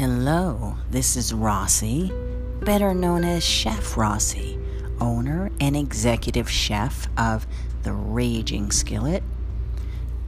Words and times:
hello. 0.00 0.78
This 0.88 1.14
is 1.14 1.34
Rossi, 1.34 2.10
better 2.62 2.94
known 2.94 3.22
as 3.22 3.44
Chef 3.44 3.98
Rossi, 3.98 4.58
owner 4.98 5.50
and 5.60 5.76
executive 5.76 6.48
chef 6.48 7.06
of 7.18 7.46
The 7.82 7.92
Raging 7.92 8.70
Skillet, 8.70 9.22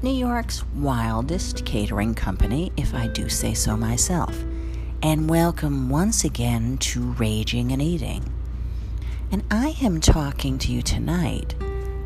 New 0.02 0.12
York's 0.12 0.62
wildest 0.74 1.64
catering 1.64 2.14
company, 2.14 2.70
if 2.76 2.92
I 2.92 3.06
do 3.06 3.30
say 3.30 3.54
so 3.54 3.74
myself. 3.74 4.44
And 5.02 5.30
welcome 5.30 5.88
once 5.88 6.22
again 6.22 6.76
to 6.76 7.12
Raging 7.12 7.72
and 7.72 7.80
Eating. 7.80 8.30
And 9.30 9.42
I 9.50 9.74
am 9.80 10.02
talking 10.02 10.58
to 10.58 10.70
you 10.70 10.82
tonight 10.82 11.54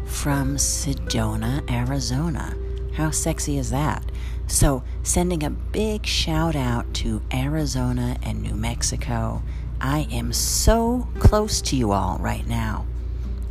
from 0.05 0.55
Sedona, 0.55 1.69
Arizona. 1.69 2.57
How 2.93 3.11
sexy 3.11 3.59
is 3.59 3.71
that? 3.71 4.06
So, 4.49 4.85
sending 5.03 5.43
a 5.43 5.51
big 5.51 6.07
shout 6.07 6.55
out 6.55 6.95
to 6.95 7.21
Arizona 7.33 8.17
and 8.23 8.43
New 8.43 8.55
Mexico. 8.55 9.43
I 9.81 10.07
am 10.11 10.33
so 10.33 11.09
close 11.19 11.61
to 11.63 11.77
you 11.77 11.93
all 11.93 12.17
right 12.19 12.47
now. 12.47 12.87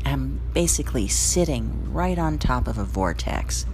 I'm 0.05 0.39
basically 0.53 1.07
sitting 1.07 1.91
right 1.91 2.17
on 2.17 2.37
top 2.37 2.67
of 2.67 2.77
a 2.77 2.85
vortex. 2.85 3.65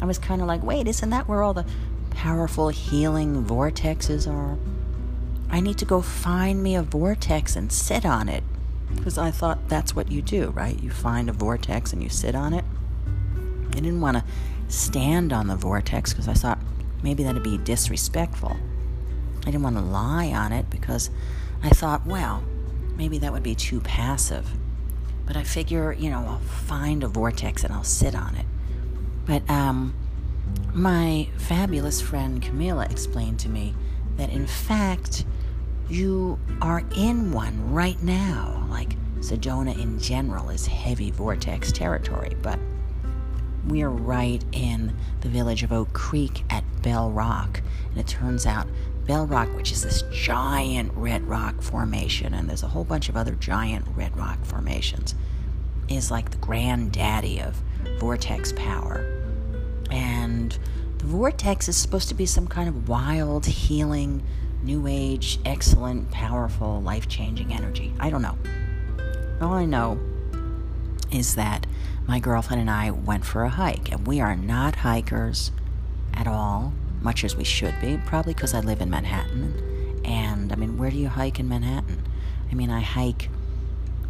I 0.00 0.06
was 0.06 0.18
kind 0.18 0.40
of 0.40 0.46
like, 0.46 0.62
wait, 0.62 0.88
isn't 0.88 1.10
that 1.10 1.28
where 1.28 1.42
all 1.42 1.54
the 1.54 1.66
powerful 2.10 2.68
healing 2.68 3.44
vortexes 3.44 4.30
are? 4.30 4.58
I 5.50 5.60
need 5.60 5.78
to 5.78 5.84
go 5.84 6.00
find 6.00 6.62
me 6.62 6.74
a 6.74 6.82
vortex 6.82 7.54
and 7.54 7.70
sit 7.70 8.06
on 8.06 8.28
it. 8.28 8.42
Because 8.94 9.18
I 9.18 9.30
thought 9.30 9.68
that's 9.68 9.94
what 9.94 10.10
you 10.10 10.22
do, 10.22 10.50
right? 10.50 10.80
You 10.82 10.90
find 10.90 11.28
a 11.28 11.32
vortex 11.32 11.92
and 11.92 12.02
you 12.02 12.08
sit 12.08 12.34
on 12.34 12.54
it. 12.54 12.64
I 13.70 13.74
didn't 13.74 14.00
want 14.00 14.16
to 14.16 14.24
stand 14.68 15.32
on 15.32 15.46
the 15.46 15.56
vortex 15.56 16.12
because 16.12 16.28
I 16.28 16.34
thought 16.34 16.58
maybe 17.02 17.22
that'd 17.22 17.42
be 17.42 17.58
disrespectful. 17.58 18.56
I 19.42 19.44
didn't 19.46 19.62
want 19.62 19.76
to 19.76 19.82
lie 19.82 20.32
on 20.32 20.52
it 20.52 20.68
because 20.70 21.10
I 21.62 21.70
thought, 21.70 22.06
well, 22.06 22.42
maybe 22.96 23.18
that 23.18 23.32
would 23.32 23.42
be 23.42 23.54
too 23.54 23.80
passive. 23.80 24.48
But 25.26 25.36
I 25.36 25.42
figure, 25.42 25.92
you 25.92 26.10
know, 26.10 26.18
I'll 26.18 26.38
find 26.38 27.02
a 27.02 27.08
vortex 27.08 27.64
and 27.64 27.72
I'll 27.72 27.84
sit 27.84 28.14
on 28.14 28.34
it. 28.36 28.46
But 29.24 29.48
um, 29.50 29.94
my 30.72 31.28
fabulous 31.36 32.00
friend 32.00 32.42
Camila 32.42 32.90
explained 32.90 33.40
to 33.40 33.48
me 33.48 33.74
that 34.16 34.30
in 34.30 34.46
fact, 34.46 35.24
you 35.88 36.38
are 36.60 36.82
in 36.96 37.32
one 37.32 37.72
right 37.72 38.00
now. 38.02 38.66
Like 38.70 38.96
Sedona 39.20 39.78
in 39.78 39.98
general 39.98 40.50
is 40.50 40.66
heavy 40.66 41.10
vortex 41.10 41.72
territory, 41.72 42.36
but 42.42 42.58
we're 43.68 43.88
right 43.90 44.44
in 44.52 44.96
the 45.20 45.28
village 45.28 45.62
of 45.62 45.72
Oak 45.72 45.92
Creek 45.92 46.44
at 46.50 46.64
Bell 46.82 47.10
Rock. 47.10 47.62
And 47.90 47.98
it 47.98 48.06
turns 48.06 48.46
out 48.46 48.66
Bell 49.06 49.26
Rock, 49.26 49.54
which 49.56 49.72
is 49.72 49.82
this 49.82 50.02
giant 50.12 50.92
red 50.94 51.22
rock 51.28 51.62
formation, 51.62 52.34
and 52.34 52.48
there's 52.48 52.62
a 52.62 52.68
whole 52.68 52.84
bunch 52.84 53.08
of 53.08 53.16
other 53.16 53.32
giant 53.32 53.86
red 53.94 54.16
rock 54.16 54.44
formations, 54.44 55.14
is 55.88 56.10
like 56.10 56.30
the 56.30 56.36
granddaddy 56.38 57.40
of 57.40 57.62
vortex 57.98 58.52
power. 58.52 59.04
And 59.90 60.58
the 60.98 61.06
vortex 61.06 61.68
is 61.68 61.76
supposed 61.76 62.08
to 62.08 62.14
be 62.14 62.26
some 62.26 62.48
kind 62.48 62.68
of 62.68 62.88
wild, 62.88 63.46
healing, 63.46 64.22
new 64.62 64.86
age, 64.88 65.38
excellent, 65.44 66.10
powerful, 66.10 66.82
life 66.82 67.08
changing 67.08 67.52
energy. 67.52 67.92
I 68.00 68.10
don't 68.10 68.22
know. 68.22 68.36
All 69.40 69.52
I 69.52 69.64
know 69.64 70.00
is 71.12 71.36
that 71.36 71.66
my 72.06 72.20
girlfriend 72.20 72.60
and 72.60 72.70
I 72.70 72.90
went 72.90 73.24
for 73.24 73.44
a 73.44 73.48
hike, 73.48 73.90
and 73.90 74.06
we 74.06 74.20
are 74.20 74.36
not 74.36 74.76
hikers 74.76 75.50
at 76.14 76.26
all, 76.26 76.72
much 77.00 77.24
as 77.24 77.36
we 77.36 77.44
should 77.44 77.74
be, 77.80 77.98
probably 78.06 78.34
because 78.34 78.54
I 78.54 78.60
live 78.60 78.80
in 78.80 78.90
Manhattan. 78.90 80.00
And 80.04 80.52
I 80.52 80.56
mean, 80.56 80.78
where 80.78 80.90
do 80.90 80.96
you 80.96 81.08
hike 81.08 81.40
in 81.40 81.48
Manhattan? 81.48 82.04
I 82.50 82.54
mean, 82.54 82.70
I 82.70 82.80
hike 82.80 83.28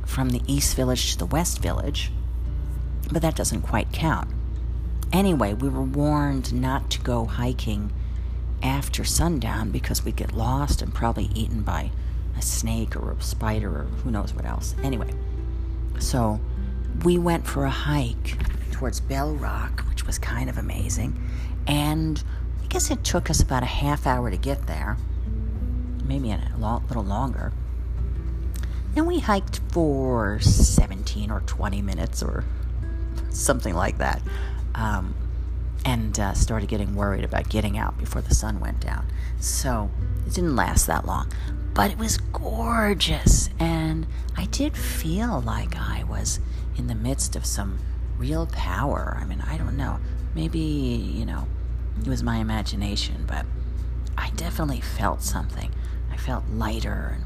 from 0.04 0.28
the 0.30 0.42
East 0.46 0.76
Village 0.76 1.12
to 1.12 1.18
the 1.18 1.26
West 1.26 1.60
Village, 1.60 2.12
but 3.10 3.22
that 3.22 3.34
doesn't 3.34 3.62
quite 3.62 3.92
count. 3.92 4.30
Anyway, 5.12 5.54
we 5.54 5.68
were 5.68 5.82
warned 5.82 6.52
not 6.52 6.90
to 6.90 7.00
go 7.00 7.24
hiking 7.24 7.92
after 8.62 9.04
sundown 9.04 9.70
because 9.70 10.04
we'd 10.04 10.16
get 10.16 10.32
lost 10.32 10.82
and 10.82 10.92
probably 10.92 11.30
eaten 11.34 11.62
by 11.62 11.90
a 12.36 12.42
snake 12.42 12.96
or 12.96 13.12
a 13.12 13.22
spider 13.22 13.70
or 13.70 13.84
who 13.84 14.10
knows 14.10 14.34
what 14.34 14.44
else. 14.44 14.74
Anyway, 14.82 15.10
so 15.98 16.40
we 17.04 17.18
went 17.18 17.46
for 17.46 17.64
a 17.64 17.70
hike 17.70 18.36
towards 18.72 19.00
Bell 19.00 19.34
Rock, 19.34 19.84
which 19.88 20.06
was 20.06 20.18
kind 20.18 20.50
of 20.50 20.58
amazing. 20.58 21.18
And 21.66 22.22
I 22.62 22.66
guess 22.66 22.90
it 22.90 23.04
took 23.04 23.30
us 23.30 23.40
about 23.40 23.62
a 23.62 23.66
half 23.66 24.06
hour 24.06 24.30
to 24.30 24.36
get 24.36 24.66
there, 24.66 24.96
maybe 26.04 26.30
a 26.30 26.50
little 26.88 27.04
longer. 27.04 27.52
And 28.94 29.06
we 29.06 29.18
hiked 29.18 29.60
for 29.72 30.40
17 30.40 31.30
or 31.30 31.40
20 31.40 31.82
minutes 31.82 32.22
or 32.22 32.44
something 33.30 33.74
like 33.74 33.98
that. 33.98 34.22
Um, 34.74 35.14
and 35.84 36.18
uh, 36.18 36.34
started 36.34 36.68
getting 36.68 36.96
worried 36.96 37.24
about 37.24 37.48
getting 37.48 37.78
out 37.78 37.96
before 37.98 38.20
the 38.20 38.34
sun 38.34 38.58
went 38.58 38.80
down. 38.80 39.06
So 39.38 39.90
it 40.26 40.34
didn't 40.34 40.56
last 40.56 40.86
that 40.86 41.06
long. 41.06 41.30
But 41.74 41.90
it 41.90 41.98
was 41.98 42.18
gorgeous. 42.18 43.50
And 43.60 44.06
I 44.36 44.46
did 44.46 44.76
feel 44.76 45.40
like 45.42 45.76
I 45.76 46.04
was 46.04 46.40
in 46.76 46.86
the 46.86 46.94
midst 46.94 47.36
of 47.36 47.44
some 47.44 47.78
real 48.18 48.46
power. 48.46 49.16
I 49.20 49.24
mean, 49.24 49.40
I 49.40 49.56
don't 49.56 49.76
know. 49.76 49.98
Maybe, 50.34 50.58
you 50.58 51.24
know, 51.24 51.46
it 52.00 52.06
was 52.06 52.22
my 52.22 52.36
imagination, 52.38 53.24
but 53.26 53.46
I 54.16 54.30
definitely 54.30 54.80
felt 54.80 55.22
something. 55.22 55.72
I 56.10 56.16
felt 56.16 56.44
lighter 56.48 57.16
and, 57.16 57.24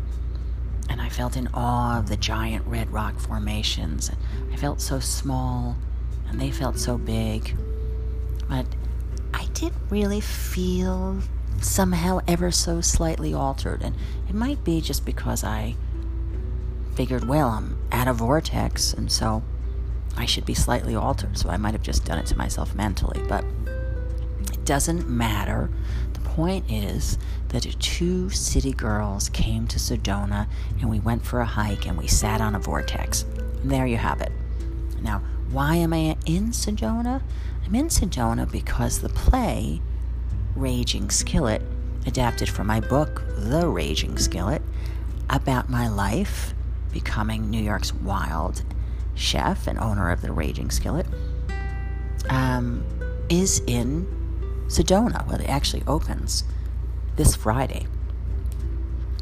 and 0.88 1.00
I 1.00 1.08
felt 1.08 1.36
in 1.36 1.48
awe 1.54 1.98
of 1.98 2.08
the 2.08 2.16
giant 2.16 2.66
red 2.66 2.90
rock 2.90 3.18
formations. 3.18 4.08
And 4.08 4.18
I 4.52 4.56
felt 4.56 4.80
so 4.80 5.00
small 5.00 5.76
and 6.28 6.40
they 6.40 6.50
felt 6.50 6.78
so 6.78 6.98
big. 6.98 7.56
But 8.48 8.66
I 9.34 9.46
did 9.54 9.72
really 9.90 10.20
feel 10.20 11.20
somehow 11.60 12.20
ever 12.26 12.50
so 12.50 12.80
slightly 12.80 13.34
altered. 13.34 13.82
And 13.82 13.94
it 14.28 14.34
might 14.34 14.64
be 14.64 14.80
just 14.80 15.04
because 15.04 15.44
I 15.44 15.76
figured, 16.94 17.24
well, 17.24 17.48
I'm 17.48 17.78
at 17.90 18.08
a 18.08 18.12
vortex, 18.12 18.92
and 18.92 19.10
so 19.10 19.42
I 20.16 20.26
should 20.26 20.44
be 20.44 20.54
slightly 20.54 20.94
altered. 20.94 21.38
So 21.38 21.48
I 21.48 21.56
might 21.56 21.72
have 21.72 21.82
just 21.82 22.04
done 22.04 22.18
it 22.18 22.26
to 22.26 22.36
myself 22.36 22.74
mentally, 22.74 23.22
but 23.28 23.44
it 24.52 24.64
doesn't 24.64 25.08
matter. 25.08 25.70
The 26.12 26.20
point 26.20 26.70
is 26.70 27.18
that 27.48 27.62
two 27.80 28.30
city 28.30 28.72
girls 28.72 29.28
came 29.28 29.66
to 29.68 29.78
Sedona 29.78 30.46
and 30.80 30.88
we 30.88 31.00
went 31.00 31.24
for 31.24 31.40
a 31.40 31.46
hike 31.46 31.86
and 31.86 31.98
we 31.98 32.06
sat 32.06 32.40
on 32.40 32.54
a 32.54 32.58
vortex. 32.58 33.24
And 33.62 33.70
there 33.70 33.86
you 33.86 33.96
have 33.96 34.20
it. 34.20 34.32
Now, 35.00 35.22
why 35.50 35.76
am 35.76 35.92
I 35.92 36.16
in 36.26 36.50
Sedona? 36.50 37.22
I'm 37.64 37.74
in 37.74 37.86
Sedona 37.88 38.50
because 38.50 39.00
the 39.00 39.08
play 39.08 39.80
Raging 40.54 41.10
Skillet, 41.10 41.62
adapted 42.06 42.48
from 42.48 42.66
my 42.66 42.80
book 42.80 43.22
The 43.36 43.66
Raging 43.68 44.18
Skillet, 44.18 44.62
about 45.28 45.70
my 45.70 45.88
life 45.88 46.54
becoming 46.92 47.50
New 47.50 47.62
York's 47.62 47.92
wild 47.94 48.62
chef 49.14 49.66
and 49.66 49.78
owner 49.78 50.10
of 50.10 50.22
the 50.22 50.32
Raging 50.32 50.70
Skillet, 50.70 51.06
um, 52.28 52.84
is 53.28 53.62
in 53.66 54.06
Sedona. 54.68 55.26
Well, 55.26 55.40
it 55.40 55.48
actually 55.48 55.82
opens 55.86 56.44
this 57.16 57.36
Friday. 57.36 57.86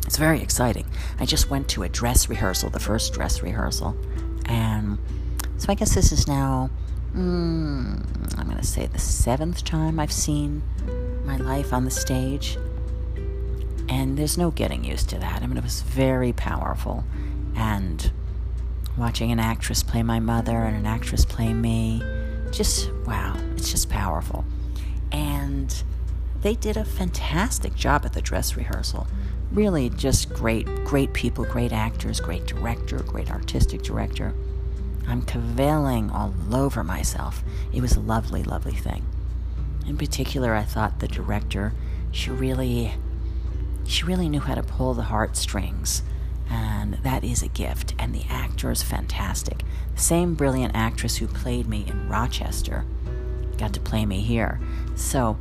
It's 0.07 0.17
very 0.17 0.41
exciting. 0.41 0.87
I 1.19 1.27
just 1.27 1.51
went 1.51 1.69
to 1.71 1.83
a 1.83 1.89
dress 1.89 2.29
rehearsal, 2.29 2.71
the 2.71 2.81
first 2.81 3.13
dress 3.13 3.43
rehearsal, 3.43 3.97
and 4.47 4.99
so 5.59 5.67
I 5.69 5.75
guess 5.75 5.95
this 5.95 6.13
is 6.13 6.27
now, 6.27 6.71
mm, 7.13 8.39
I'm 8.39 8.47
going 8.47 8.57
to 8.59 8.67
say 8.67 8.87
the 8.87 8.99
seventh 8.99 9.65
time 9.65 9.99
I've 9.99 10.13
seen 10.13 10.63
my 11.25 11.37
life 11.37 11.73
on 11.73 11.85
the 11.85 11.91
stage. 11.91 12.57
And 13.91 14.19
there's 14.19 14.37
no 14.39 14.51
getting 14.51 14.85
used 14.85 15.09
to 15.11 15.19
that. 15.19 15.43
I 15.43 15.47
mean, 15.47 15.57
it 15.57 15.65
was 15.65 15.83
very 15.83 16.33
powerful 16.33 17.05
and 17.59 18.13
watching 18.97 19.33
an 19.33 19.41
actress 19.41 19.83
play 19.83 20.03
my 20.03 20.21
mother 20.21 20.57
and 20.57 20.77
an 20.77 20.87
actress 20.87 21.25
play 21.25 21.53
me. 21.53 22.01
Just 22.53 22.91
wow 23.05 23.37
it's 23.55 23.71
just 23.71 23.91
powerful. 23.91 24.45
And 25.11 25.83
they 26.41 26.55
did 26.55 26.77
a 26.77 26.85
fantastic 26.85 27.75
job 27.75 28.05
at 28.05 28.13
the 28.13 28.23
dress 28.23 28.57
rehearsal. 28.57 29.09
Really 29.53 29.91
just 29.91 30.33
great 30.33 30.67
great 30.85 31.13
people 31.13 31.45
great 31.45 31.73
actors 31.73 32.21
great 32.21 32.47
director 32.47 32.99
great 32.99 33.31
artistic 33.31 33.83
director. 33.83 34.35
I'm 35.09 35.23
kvelling 35.23 36.13
all 36.13 36.35
over 36.55 36.85
myself. 36.85 37.43
It 37.73 37.81
was 37.81 37.97
a 37.97 38.01
lovely 38.01 38.45
lovely 38.45 38.75
thing. 38.75 39.05
In 39.87 39.97
particular 39.97 40.55
i 40.55 40.63
thought 40.63 41.01
the 41.01 41.09
director 41.09 41.73
she 42.13 42.31
really 42.31 42.95
she 43.85 44.05
really 44.05 44.29
knew 44.29 44.41
how 44.41 44.55
to 44.55 44.63
pull 44.63 44.95
the 44.95 45.03
heartstrings 45.03 46.03
and 46.51 46.95
that 47.03 47.25
is 47.25 47.43
a 47.43 47.49
gift. 47.49 47.95
And 47.99 48.15
the 48.15 48.25
actor 48.29 48.71
is 48.71 48.83
fantastic. 48.83 49.63
The 49.95 50.01
same 50.01 50.35
brilliant 50.35 50.75
actress 50.75 51.17
who 51.17 51.27
played 51.27 51.69
me 51.69 51.85
in 51.87 52.09
Rochester 52.09 52.85
got 53.59 53.73
to 53.75 53.81
play 53.81 54.07
me 54.07 54.21
here. 54.21 54.61
So 54.95 55.37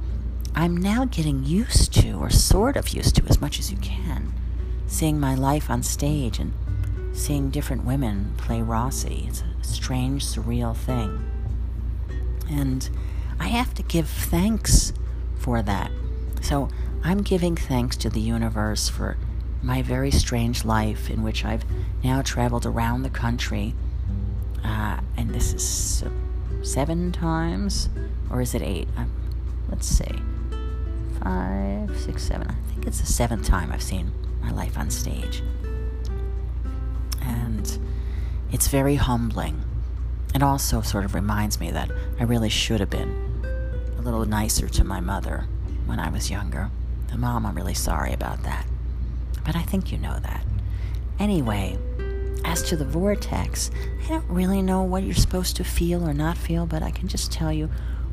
I'm 0.56 0.75
now 0.75 1.06
getting 1.06 1.45
used 1.45 1.94
to, 2.01 2.13
or 2.13 2.30
sort 2.30 2.75
of 2.75 2.89
used 2.89 3.15
to, 3.18 3.24
as 3.27 3.39
much 3.39 3.59
as 3.59 3.71
you 3.71 3.77
can, 3.77 4.33
seeing 4.88 5.19
my 5.19 5.36
life 5.36 5.69
on 5.69 5.83
stage 5.83 6.39
and 6.39 6.54
seeing 7.13 7.50
different 7.50 7.86
women 7.86 8.33
play 8.38 8.62
Rossi. 8.62 9.25
It's 9.27 9.42
a 9.42 9.63
strange, 9.63 10.25
surreal 10.25 10.75
thing. 10.75 11.24
And 12.50 12.89
I 13.39 13.50
have 13.50 13.74
to 13.75 13.83
give 13.83 14.07
thanks 14.10 14.94
for 15.38 15.62
that. 15.62 15.92
So 16.42 16.69
I'm 17.03 17.21
giving 17.21 17.56
thanks 17.56 17.95
to 17.98 18.10
the 18.10 18.19
universe 18.19 18.89
for 18.89 19.18
my 19.67 19.81
very 19.81 20.09
strange 20.09 20.63
life 20.63 21.09
in 21.09 21.21
which 21.21 21.43
I've 21.43 21.65
now 22.01 22.21
traveled 22.21 22.65
around 22.65 23.03
the 23.03 23.09
country. 23.09 23.75
Uh, 24.63 25.01
and 25.17 25.35
this 25.35 25.53
is 25.53 26.05
seven 26.63 27.11
times, 27.11 27.89
or 28.29 28.39
is 28.39 28.55
it 28.55 28.61
eight? 28.61 28.87
Um, 28.95 29.11
let's 29.69 29.85
see. 29.85 30.09
Five, 31.21 31.99
six, 31.99 32.23
seven. 32.23 32.47
I 32.49 32.71
think 32.71 32.87
it's 32.87 33.01
the 33.01 33.07
seventh 33.07 33.45
time 33.45 33.73
I've 33.73 33.83
seen 33.83 34.13
my 34.41 34.51
life 34.51 34.77
on 34.77 34.89
stage. 34.89 35.43
And 37.21 37.77
it's 38.53 38.69
very 38.69 38.95
humbling. 38.95 39.65
It 40.33 40.41
also 40.41 40.79
sort 40.79 41.03
of 41.03 41.13
reminds 41.13 41.59
me 41.59 41.71
that 41.71 41.91
I 42.17 42.23
really 42.23 42.49
should 42.49 42.79
have 42.79 42.89
been 42.89 43.43
a 43.97 44.01
little 44.01 44.23
nicer 44.23 44.69
to 44.69 44.85
my 44.85 45.01
mother 45.01 45.45
when 45.85 45.99
I 45.99 46.09
was 46.09 46.31
younger. 46.31 46.71
And 47.11 47.19
mom, 47.19 47.45
I'm 47.45 47.55
really 47.55 47.73
sorry 47.73 48.13
about 48.13 48.43
that. 48.43 48.65
But 49.47 49.55
I 49.55 49.63
think 49.63 49.94
you 49.94 49.97
know 49.97 50.19
that. 50.19 50.45
Anyway, 51.19 51.79
as 52.44 52.61
to 52.63 52.75
the 52.75 52.83
vortex, 52.85 53.71
I 54.03 54.09
don't 54.09 54.29
really 54.29 54.61
know 54.61 54.83
what 54.83 55.03
you're 55.03 55.15
supposed 55.15 55.55
to 55.55 55.63
feel 55.63 56.07
or 56.07 56.13
not 56.13 56.38
feel, 56.38 56.65
but 56.65 56.83
I 56.83 56.91
can 56.91 57.07
just 57.07 57.31
tell 57.31 57.53
you 57.53 57.69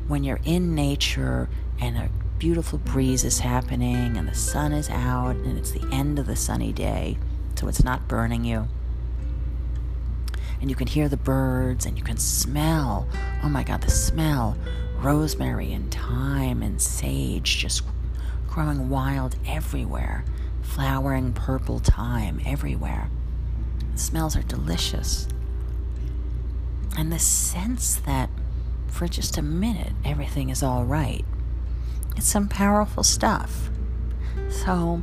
when 0.07 0.23
you're 0.23 0.39
in 0.45 0.73
nature 0.73 1.49
and 1.79 1.97
a 1.97 2.09
beautiful 2.39 2.79
breeze 2.79 3.25
is 3.25 3.39
happening 3.39 4.15
and 4.15 4.27
the 4.27 4.33
sun 4.33 4.71
is 4.71 4.89
out 4.89 5.35
and 5.35 5.57
it's 5.57 5.71
the 5.71 5.87
end 5.91 6.19
of 6.19 6.25
the 6.25 6.37
sunny 6.37 6.71
day, 6.71 7.17
so 7.55 7.67
it's 7.67 7.83
not 7.83 8.07
burning 8.07 8.45
you. 8.45 8.69
And 10.61 10.69
you 10.69 10.75
can 10.77 10.87
hear 10.87 11.09
the 11.09 11.17
birds 11.17 11.85
and 11.85 11.97
you 11.97 12.03
can 12.03 12.17
smell, 12.17 13.09
oh 13.43 13.49
my 13.49 13.63
God, 13.63 13.81
the 13.81 13.91
smell 13.91 14.57
rosemary 14.99 15.73
and 15.73 15.93
thyme 15.93 16.63
and 16.63 16.81
sage 16.81 17.57
just 17.57 17.83
growing 18.47 18.89
wild 18.89 19.35
everywhere, 19.45 20.23
flowering 20.75 21.31
purple 21.31 21.79
thyme 21.79 22.41
everywhere. 22.45 23.09
The 23.93 23.97
smells 23.97 24.35
are 24.35 24.41
delicious. 24.41 25.25
And 26.97 27.13
the 27.13 27.19
sense 27.19 27.95
that 28.05 28.29
for 28.87 29.07
just 29.07 29.37
a 29.37 29.41
minute 29.41 29.93
everything 30.03 30.49
is 30.49 30.61
all 30.61 30.83
right. 30.83 31.23
It's 32.17 32.27
some 32.27 32.49
powerful 32.49 33.03
stuff. 33.03 33.69
So 34.49 35.01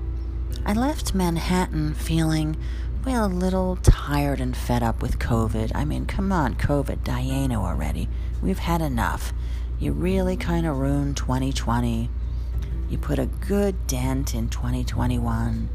I 0.66 0.74
left 0.74 1.14
Manhattan 1.14 1.94
feeling, 1.94 2.58
well, 3.06 3.24
a 3.24 3.28
little 3.28 3.76
tired 3.76 4.42
and 4.42 4.54
fed 4.54 4.82
up 4.82 5.00
with 5.00 5.18
COVID. 5.18 5.72
I 5.74 5.86
mean, 5.86 6.04
come 6.04 6.32
on, 6.32 6.54
COVID, 6.54 7.02
Diana 7.02 7.62
already. 7.62 8.10
We've 8.42 8.58
had 8.58 8.82
enough. 8.82 9.32
You 9.78 9.92
really 9.92 10.36
kind 10.36 10.66
of 10.66 10.76
ruined 10.76 11.16
2020. 11.16 12.10
You 12.92 12.98
put 12.98 13.18
a 13.18 13.24
good 13.24 13.86
dent 13.86 14.34
in 14.34 14.50
2021. 14.50 15.70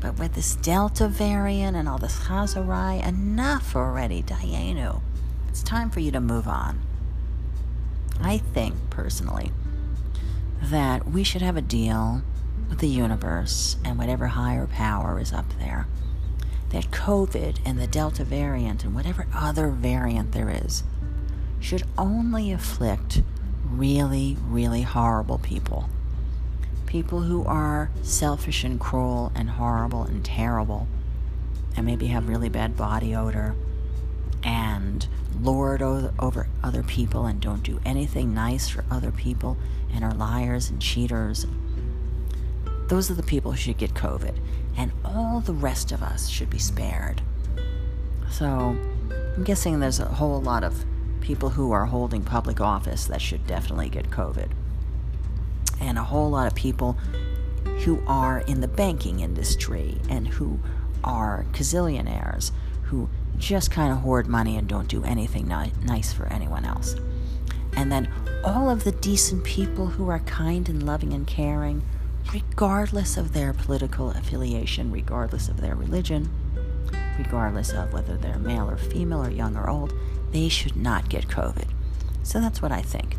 But 0.00 0.20
with 0.20 0.34
this 0.34 0.54
Delta 0.54 1.08
variant 1.08 1.76
and 1.76 1.88
all 1.88 1.98
this 1.98 2.20
Chazarai, 2.20 3.04
enough 3.04 3.74
already, 3.74 4.22
Dayenu. 4.22 5.02
It's 5.48 5.64
time 5.64 5.90
for 5.90 5.98
you 5.98 6.12
to 6.12 6.20
move 6.20 6.46
on. 6.46 6.80
I 8.20 8.38
think, 8.38 8.76
personally, 8.88 9.50
that 10.62 11.08
we 11.08 11.24
should 11.24 11.42
have 11.42 11.56
a 11.56 11.60
deal 11.60 12.22
with 12.68 12.78
the 12.78 12.86
universe 12.86 13.76
and 13.84 13.98
whatever 13.98 14.28
higher 14.28 14.68
power 14.68 15.18
is 15.18 15.32
up 15.32 15.58
there 15.58 15.88
that 16.70 16.92
COVID 16.92 17.58
and 17.64 17.80
the 17.80 17.88
Delta 17.88 18.22
variant 18.22 18.84
and 18.84 18.94
whatever 18.94 19.26
other 19.34 19.70
variant 19.70 20.30
there 20.30 20.50
is 20.50 20.84
should 21.58 21.82
only 21.98 22.52
afflict 22.52 23.22
really, 23.64 24.36
really 24.48 24.82
horrible 24.82 25.38
people. 25.38 25.88
People 26.94 27.22
who 27.22 27.44
are 27.44 27.90
selfish 28.02 28.62
and 28.62 28.78
cruel 28.78 29.32
and 29.34 29.50
horrible 29.50 30.04
and 30.04 30.24
terrible 30.24 30.86
and 31.76 31.84
maybe 31.84 32.06
have 32.06 32.28
really 32.28 32.48
bad 32.48 32.76
body 32.76 33.16
odor 33.16 33.56
and 34.44 35.08
lord 35.40 35.82
over 35.82 36.46
other 36.62 36.84
people 36.84 37.26
and 37.26 37.40
don't 37.40 37.64
do 37.64 37.80
anything 37.84 38.32
nice 38.32 38.68
for 38.68 38.84
other 38.92 39.10
people 39.10 39.56
and 39.92 40.04
are 40.04 40.14
liars 40.14 40.70
and 40.70 40.80
cheaters. 40.80 41.48
Those 42.86 43.10
are 43.10 43.14
the 43.14 43.24
people 43.24 43.50
who 43.50 43.58
should 43.58 43.78
get 43.78 43.94
COVID, 43.94 44.36
and 44.76 44.92
all 45.04 45.40
the 45.40 45.52
rest 45.52 45.90
of 45.90 46.00
us 46.00 46.28
should 46.28 46.48
be 46.48 46.60
spared. 46.60 47.22
So, 48.30 48.46
I'm 49.34 49.42
guessing 49.42 49.80
there's 49.80 49.98
a 49.98 50.04
whole 50.04 50.40
lot 50.40 50.62
of 50.62 50.84
people 51.20 51.50
who 51.50 51.72
are 51.72 51.86
holding 51.86 52.22
public 52.22 52.60
office 52.60 53.06
that 53.06 53.20
should 53.20 53.48
definitely 53.48 53.88
get 53.88 54.10
COVID, 54.12 54.50
and 55.84 55.98
a 55.98 56.02
whole 56.02 56.30
lot 56.30 56.46
of 56.46 56.54
people 56.54 56.92
who 57.84 58.02
are 58.06 58.40
in 58.40 58.60
the 58.60 58.68
banking 58.68 59.20
industry 59.20 59.98
and 60.08 60.26
who 60.26 60.58
are 61.02 61.44
gazillionaires 61.52 62.50
who 62.84 63.08
just 63.36 63.70
kind 63.70 63.92
of 63.92 63.98
hoard 63.98 64.26
money 64.26 64.56
and 64.56 64.68
don't 64.68 64.88
do 64.88 65.04
anything 65.04 65.48
ni- 65.48 65.72
nice 65.84 66.12
for 66.12 66.26
anyone 66.26 66.64
else. 66.64 66.96
And 67.76 67.90
then 67.90 68.08
all 68.44 68.70
of 68.70 68.84
the 68.84 68.92
decent 68.92 69.44
people 69.44 69.86
who 69.86 70.08
are 70.08 70.20
kind 70.20 70.68
and 70.68 70.84
loving 70.84 71.12
and 71.12 71.26
caring, 71.26 71.82
regardless 72.32 73.16
of 73.16 73.32
their 73.32 73.52
political 73.52 74.10
affiliation, 74.10 74.92
regardless 74.92 75.48
of 75.48 75.60
their 75.60 75.74
religion, 75.74 76.30
regardless 77.18 77.72
of 77.72 77.92
whether 77.92 78.16
they're 78.16 78.38
male 78.38 78.70
or 78.70 78.76
female 78.76 79.24
or 79.24 79.30
young 79.30 79.56
or 79.56 79.68
old, 79.68 79.92
they 80.30 80.48
should 80.48 80.76
not 80.76 81.08
get 81.08 81.26
COVID. 81.28 81.68
So 82.22 82.40
that's 82.40 82.62
what 82.62 82.72
I 82.72 82.82
think. 82.82 83.16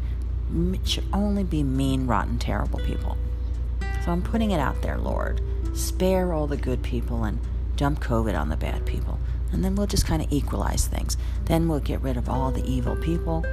Should 0.84 1.06
only 1.12 1.44
be 1.44 1.64
mean, 1.64 2.08
rotten, 2.08 2.38
terrible 2.40 2.80
people. 2.80 3.18
So 4.04 4.12
I'm 4.12 4.22
putting 4.22 4.52
it 4.52 4.60
out 4.60 4.82
there, 4.82 4.98
Lord. 4.98 5.42
Spare 5.74 6.34
all 6.34 6.48
the 6.48 6.58
good 6.58 6.84
people 6.84 7.24
and 7.24 7.40
dump 7.76 8.02
COVID 8.02 8.40
on 8.40 8.50
the 8.50 8.58
bad 8.58 8.86
people. 8.86 9.20
And 9.52 9.64
then 9.64 9.76
we'll 9.76 9.88
just 9.88 10.06
kind 10.06 10.22
of 10.22 10.32
equalize 10.32 10.88
things. 10.88 11.18
Then 11.46 11.68
we'll 11.68 11.80
get 11.80 12.02
rid 12.02 12.18
of 12.18 12.30
all 12.30 12.52
the 12.52 12.66
evil 12.66 12.96
people 12.96 13.44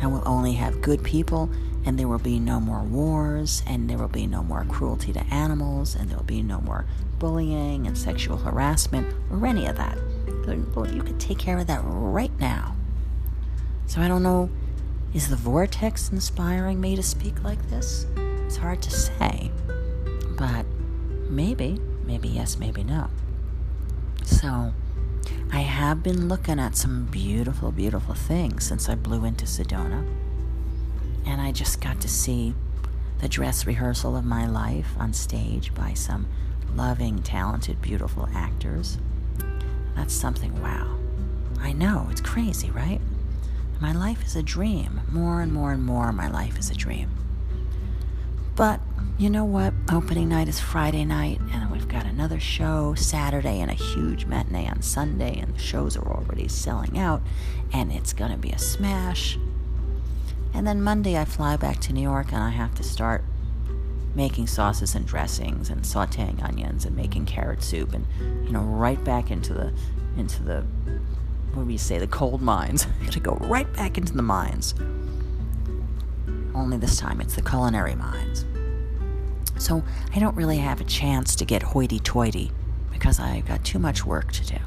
and 0.00 0.12
we'll 0.12 0.26
only 0.26 0.52
have 0.52 0.80
good 0.80 1.02
people, 1.02 1.50
and 1.84 1.98
there 1.98 2.08
will 2.08 2.18
be 2.18 2.38
no 2.38 2.60
more 2.60 2.82
wars, 2.82 3.62
and 3.66 3.88
there 3.88 3.98
will 3.98 4.08
be 4.08 4.26
no 4.26 4.42
more 4.42 4.64
cruelty 4.68 5.12
to 5.12 5.20
animals, 5.26 5.94
and 5.94 6.08
there 6.08 6.16
will 6.16 6.24
be 6.24 6.42
no 6.42 6.60
more 6.60 6.86
bullying 7.18 7.86
and 7.86 7.98
sexual 7.98 8.36
harassment 8.36 9.12
or 9.30 9.44
any 9.44 9.66
of 9.66 9.76
that. 9.76 9.98
Lord, 10.46 10.94
you 10.94 11.02
could 11.02 11.20
take 11.20 11.38
care 11.38 11.58
of 11.58 11.66
that 11.66 11.80
right 11.84 12.30
now. 12.38 12.74
So 13.86 14.00
I 14.00 14.08
don't 14.08 14.22
know, 14.22 14.48
is 15.14 15.28
the 15.28 15.36
vortex 15.36 16.10
inspiring 16.10 16.80
me 16.80 16.96
to 16.96 17.02
speak 17.02 17.42
like 17.42 17.70
this? 17.70 18.06
It's 18.46 18.56
hard 18.56 18.82
to 18.82 18.90
say, 18.90 19.50
but 20.36 20.66
maybe, 21.28 21.80
maybe 22.04 22.28
yes, 22.28 22.58
maybe 22.58 22.84
no. 22.84 23.08
So, 24.24 24.72
I 25.52 25.60
have 25.60 26.02
been 26.02 26.28
looking 26.28 26.60
at 26.60 26.76
some 26.76 27.06
beautiful, 27.06 27.72
beautiful 27.72 28.14
things 28.14 28.66
since 28.66 28.88
I 28.88 28.94
blew 28.94 29.24
into 29.24 29.46
Sedona. 29.46 30.06
And 31.26 31.40
I 31.40 31.52
just 31.52 31.80
got 31.80 32.00
to 32.02 32.08
see 32.08 32.54
the 33.20 33.28
dress 33.28 33.66
rehearsal 33.66 34.16
of 34.16 34.24
my 34.24 34.46
life 34.46 34.94
on 34.98 35.12
stage 35.12 35.74
by 35.74 35.94
some 35.94 36.26
loving, 36.74 37.22
talented, 37.22 37.80
beautiful 37.80 38.28
actors. 38.34 38.98
That's 39.96 40.14
something 40.14 40.60
wow. 40.62 40.96
I 41.60 41.72
know, 41.72 42.06
it's 42.10 42.20
crazy, 42.20 42.70
right? 42.70 42.97
My 43.80 43.92
life 43.92 44.24
is 44.24 44.34
a 44.34 44.42
dream. 44.42 45.00
More 45.10 45.40
and 45.40 45.52
more 45.52 45.72
and 45.72 45.84
more, 45.84 46.12
my 46.12 46.28
life 46.28 46.58
is 46.58 46.70
a 46.70 46.74
dream. 46.74 47.10
But 48.56 48.80
you 49.18 49.30
know 49.30 49.44
what? 49.44 49.72
Opening 49.92 50.28
night 50.28 50.48
is 50.48 50.58
Friday 50.58 51.04
night, 51.04 51.40
and 51.52 51.70
we've 51.70 51.86
got 51.86 52.04
another 52.04 52.40
show 52.40 52.94
Saturday 52.94 53.60
and 53.60 53.70
a 53.70 53.74
huge 53.74 54.26
matinee 54.26 54.68
on 54.68 54.82
Sunday, 54.82 55.38
and 55.38 55.54
the 55.54 55.60
shows 55.60 55.96
are 55.96 56.08
already 56.08 56.48
selling 56.48 56.98
out, 56.98 57.22
and 57.72 57.92
it's 57.92 58.12
going 58.12 58.32
to 58.32 58.36
be 58.36 58.50
a 58.50 58.58
smash. 58.58 59.38
And 60.52 60.66
then 60.66 60.82
Monday, 60.82 61.16
I 61.16 61.24
fly 61.24 61.56
back 61.56 61.78
to 61.82 61.92
New 61.92 62.02
York, 62.02 62.32
and 62.32 62.42
I 62.42 62.50
have 62.50 62.74
to 62.76 62.82
start 62.82 63.22
making 64.14 64.48
sauces 64.48 64.96
and 64.96 65.06
dressings 65.06 65.70
and 65.70 65.82
sautéing 65.82 66.42
onions 66.42 66.84
and 66.84 66.96
making 66.96 67.26
carrot 67.26 67.62
soup, 67.62 67.92
and 67.92 68.06
you 68.44 68.50
know, 68.50 68.62
right 68.62 69.02
back 69.04 69.30
into 69.30 69.54
the 69.54 69.72
into 70.16 70.42
the 70.42 70.64
what 71.54 71.66
do 71.66 71.72
you 71.72 71.78
say, 71.78 71.98
the 71.98 72.06
cold 72.06 72.42
mines. 72.42 72.86
I 73.00 73.04
got 73.04 73.12
to 73.12 73.20
go 73.20 73.34
right 73.42 73.70
back 73.74 73.98
into 73.98 74.14
the 74.14 74.22
mines. 74.22 74.74
Only 76.54 76.76
this 76.76 76.96
time, 76.96 77.20
it's 77.20 77.34
the 77.34 77.42
culinary 77.42 77.94
mines. 77.94 78.44
So 79.58 79.82
I 80.14 80.18
don't 80.18 80.36
really 80.36 80.58
have 80.58 80.80
a 80.80 80.84
chance 80.84 81.34
to 81.36 81.44
get 81.44 81.62
hoity 81.62 81.98
toity 81.98 82.50
because 82.92 83.18
I've 83.20 83.46
got 83.46 83.64
too 83.64 83.78
much 83.78 84.04
work 84.04 84.32
to 84.32 84.46
do. 84.46 84.58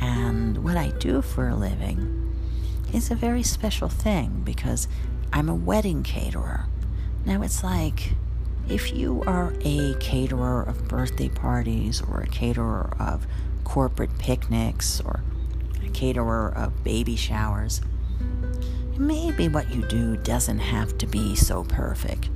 And 0.00 0.64
what 0.64 0.76
I 0.76 0.90
do 0.90 1.22
for 1.22 1.48
a 1.48 1.56
living 1.56 2.34
is 2.92 3.10
a 3.10 3.14
very 3.14 3.42
special 3.42 3.88
thing 3.88 4.42
because 4.44 4.88
I'm 5.32 5.48
a 5.48 5.54
wedding 5.54 6.02
caterer. 6.02 6.66
Now 7.24 7.42
it's 7.42 7.62
like 7.62 8.12
if 8.68 8.92
you 8.92 9.22
are 9.26 9.52
a 9.62 9.94
caterer 10.00 10.62
of 10.62 10.88
birthday 10.88 11.28
parties 11.28 12.02
or 12.02 12.20
a 12.20 12.26
caterer 12.26 12.94
of 12.98 13.26
corporate 13.64 14.16
picnics 14.18 15.00
or 15.00 15.22
caterer 15.88 16.52
of 16.54 16.84
baby 16.84 17.16
showers, 17.16 17.80
maybe 18.98 19.48
what 19.48 19.74
you 19.74 19.82
do 19.88 20.16
doesn't 20.18 20.58
have 20.58 20.96
to 20.98 21.06
be 21.06 21.34
so 21.34 21.64
perfect. 21.64 22.28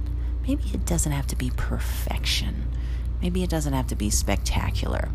Maybe 0.46 0.64
it 0.72 0.84
doesn't 0.86 1.12
have 1.12 1.26
to 1.28 1.36
be 1.36 1.50
perfection. 1.56 2.64
Maybe 3.22 3.42
it 3.42 3.50
doesn't 3.50 3.72
have 3.72 3.86
to 3.88 3.96
be 3.96 4.10
spectacular. 4.10 5.08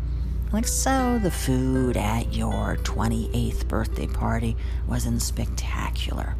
Like, 0.52 0.66
so 0.66 1.18
the 1.18 1.30
food 1.30 1.96
at 1.96 2.34
your 2.34 2.76
28th 2.82 3.68
birthday 3.68 4.08
party 4.08 4.56
wasn't 4.88 5.22
spectacular. 5.22 6.34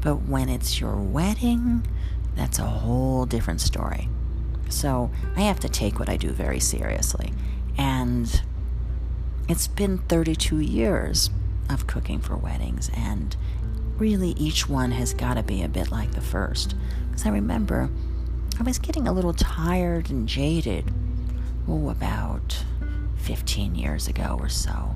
But 0.00 0.22
when 0.22 0.48
it's 0.48 0.80
your 0.80 0.96
wedding, 0.96 1.86
that's 2.34 2.58
a 2.58 2.64
whole 2.64 3.24
different 3.26 3.60
story. 3.60 4.08
So 4.68 5.10
I 5.36 5.42
have 5.42 5.60
to 5.60 5.68
take 5.68 5.98
what 6.00 6.08
I 6.08 6.16
do 6.16 6.30
very 6.30 6.58
seriously. 6.58 7.32
And 7.78 8.42
it's 9.48 9.66
been 9.66 9.98
32 9.98 10.60
years 10.60 11.30
of 11.70 11.86
cooking 11.86 12.20
for 12.20 12.36
weddings, 12.36 12.90
and 12.94 13.36
really 13.98 14.30
each 14.30 14.68
one 14.68 14.92
has 14.92 15.14
got 15.14 15.34
to 15.34 15.42
be 15.42 15.62
a 15.62 15.68
bit 15.68 15.90
like 15.90 16.12
the 16.12 16.20
first. 16.20 16.74
Because 17.08 17.26
I 17.26 17.30
remember 17.30 17.90
I 18.58 18.62
was 18.62 18.78
getting 18.78 19.06
a 19.06 19.12
little 19.12 19.32
tired 19.32 20.10
and 20.10 20.28
jaded, 20.28 20.92
oh, 21.68 21.90
about 21.90 22.64
15 23.16 23.74
years 23.74 24.08
ago 24.08 24.36
or 24.38 24.48
so. 24.48 24.94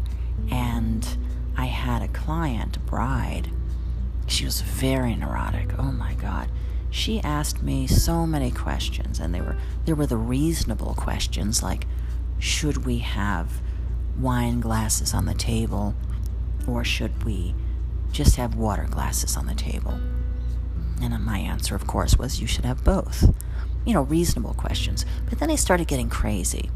And 0.51 1.07
I 1.57 1.67
had 1.67 2.03
a 2.03 2.09
client, 2.09 2.77
a 2.77 2.81
bride. 2.81 3.51
She 4.27 4.45
was 4.45 4.61
very 4.61 5.17
neurotic. 5.17 5.79
Oh 5.79 5.93
my 5.93 6.15
God. 6.15 6.51
She 6.91 7.21
asked 7.21 7.63
me 7.63 7.87
so 7.87 8.27
many 8.27 8.51
questions, 8.51 9.21
and 9.21 9.35
they 9.35 9.41
were 9.41 9.57
there 9.85 9.95
were 9.95 10.07
the 10.07 10.17
reasonable 10.17 10.95
questions 10.95 11.63
like, 11.63 11.87
should 12.39 12.87
we 12.87 12.99
have 12.99 13.61
wine 14.19 14.61
glasses 14.61 15.15
on 15.15 15.27
the 15.27 15.35
table, 15.35 15.95
or 16.67 16.85
should 16.85 17.25
we 17.25 17.55
just 18.13 18.37
have 18.37 18.55
water 18.55 18.87
glasses 18.91 19.37
on 19.37 19.47
the 19.47 19.55
table? 19.55 19.99
And 21.01 21.25
my 21.25 21.39
answer, 21.39 21.75
of 21.75 21.87
course, 21.87 22.17
was 22.17 22.41
you 22.41 22.47
should 22.47 22.65
have 22.65 22.85
both. 22.85 23.35
You 23.85 23.95
know, 23.95 24.03
reasonable 24.03 24.55
questions. 24.55 25.07
But 25.29 25.39
then 25.39 25.51
I 25.51 25.55
started 25.55 25.87
getting 25.87 26.11
crazy. 26.11 26.71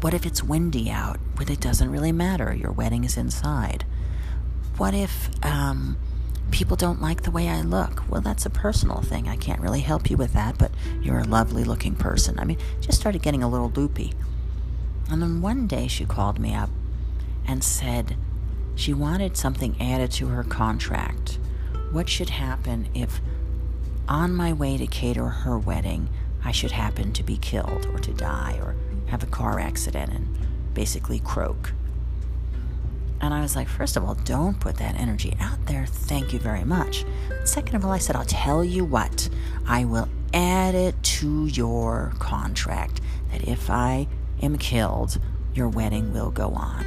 What 0.00 0.14
if 0.14 0.24
it's 0.24 0.42
windy 0.42 0.90
out? 0.90 1.18
But 1.36 1.50
it 1.50 1.60
doesn't 1.60 1.90
really 1.90 2.12
matter. 2.12 2.54
Your 2.54 2.72
wedding 2.72 3.04
is 3.04 3.16
inside. 3.16 3.84
What 4.78 4.94
if 4.94 5.28
um, 5.44 5.96
people 6.50 6.76
don't 6.76 7.02
like 7.02 7.22
the 7.22 7.30
way 7.30 7.48
I 7.48 7.60
look? 7.60 8.02
Well, 8.08 8.22
that's 8.22 8.46
a 8.46 8.50
personal 8.50 9.02
thing. 9.02 9.28
I 9.28 9.36
can't 9.36 9.60
really 9.60 9.80
help 9.80 10.10
you 10.10 10.16
with 10.16 10.32
that, 10.32 10.58
but 10.58 10.72
you're 11.02 11.18
a 11.18 11.24
lovely 11.24 11.64
looking 11.64 11.94
person. 11.94 12.38
I 12.38 12.44
mean, 12.44 12.58
just 12.80 12.98
started 12.98 13.22
getting 13.22 13.42
a 13.42 13.48
little 13.48 13.70
loopy. 13.70 14.14
And 15.10 15.22
then 15.22 15.42
one 15.42 15.66
day 15.66 15.88
she 15.88 16.04
called 16.04 16.38
me 16.38 16.54
up 16.54 16.70
and 17.46 17.62
said 17.62 18.16
she 18.74 18.94
wanted 18.94 19.36
something 19.36 19.76
added 19.80 20.10
to 20.12 20.28
her 20.28 20.44
contract. 20.44 21.38
What 21.90 22.08
should 22.08 22.30
happen 22.30 22.88
if, 22.94 23.20
on 24.08 24.34
my 24.34 24.52
way 24.52 24.78
to 24.78 24.86
cater 24.86 25.26
her 25.26 25.58
wedding, 25.58 26.08
I 26.44 26.52
should 26.52 26.72
happen 26.72 27.12
to 27.12 27.22
be 27.22 27.36
killed 27.36 27.86
or 27.92 27.98
to 27.98 28.12
die 28.12 28.58
or 28.62 28.74
have 29.06 29.22
a 29.22 29.26
car 29.26 29.60
accident 29.60 30.12
and 30.12 30.74
basically 30.74 31.20
croak. 31.20 31.72
And 33.20 33.32
I 33.32 33.40
was 33.40 33.54
like, 33.54 33.68
first 33.68 33.96
of 33.96 34.04
all, 34.04 34.14
don't 34.14 34.58
put 34.58 34.76
that 34.78 34.98
energy 34.98 35.36
out 35.38 35.66
there. 35.66 35.86
Thank 35.86 36.32
you 36.32 36.40
very 36.40 36.64
much. 36.64 37.04
Second 37.44 37.76
of 37.76 37.84
all, 37.84 37.92
I 37.92 37.98
said, 37.98 38.16
I'll 38.16 38.24
tell 38.24 38.64
you 38.64 38.84
what, 38.84 39.28
I 39.66 39.84
will 39.84 40.08
add 40.34 40.74
it 40.74 41.00
to 41.02 41.46
your 41.46 42.12
contract 42.18 43.00
that 43.30 43.46
if 43.46 43.70
I 43.70 44.08
am 44.42 44.58
killed, 44.58 45.18
your 45.54 45.68
wedding 45.68 46.12
will 46.12 46.30
go 46.30 46.50
on. 46.50 46.84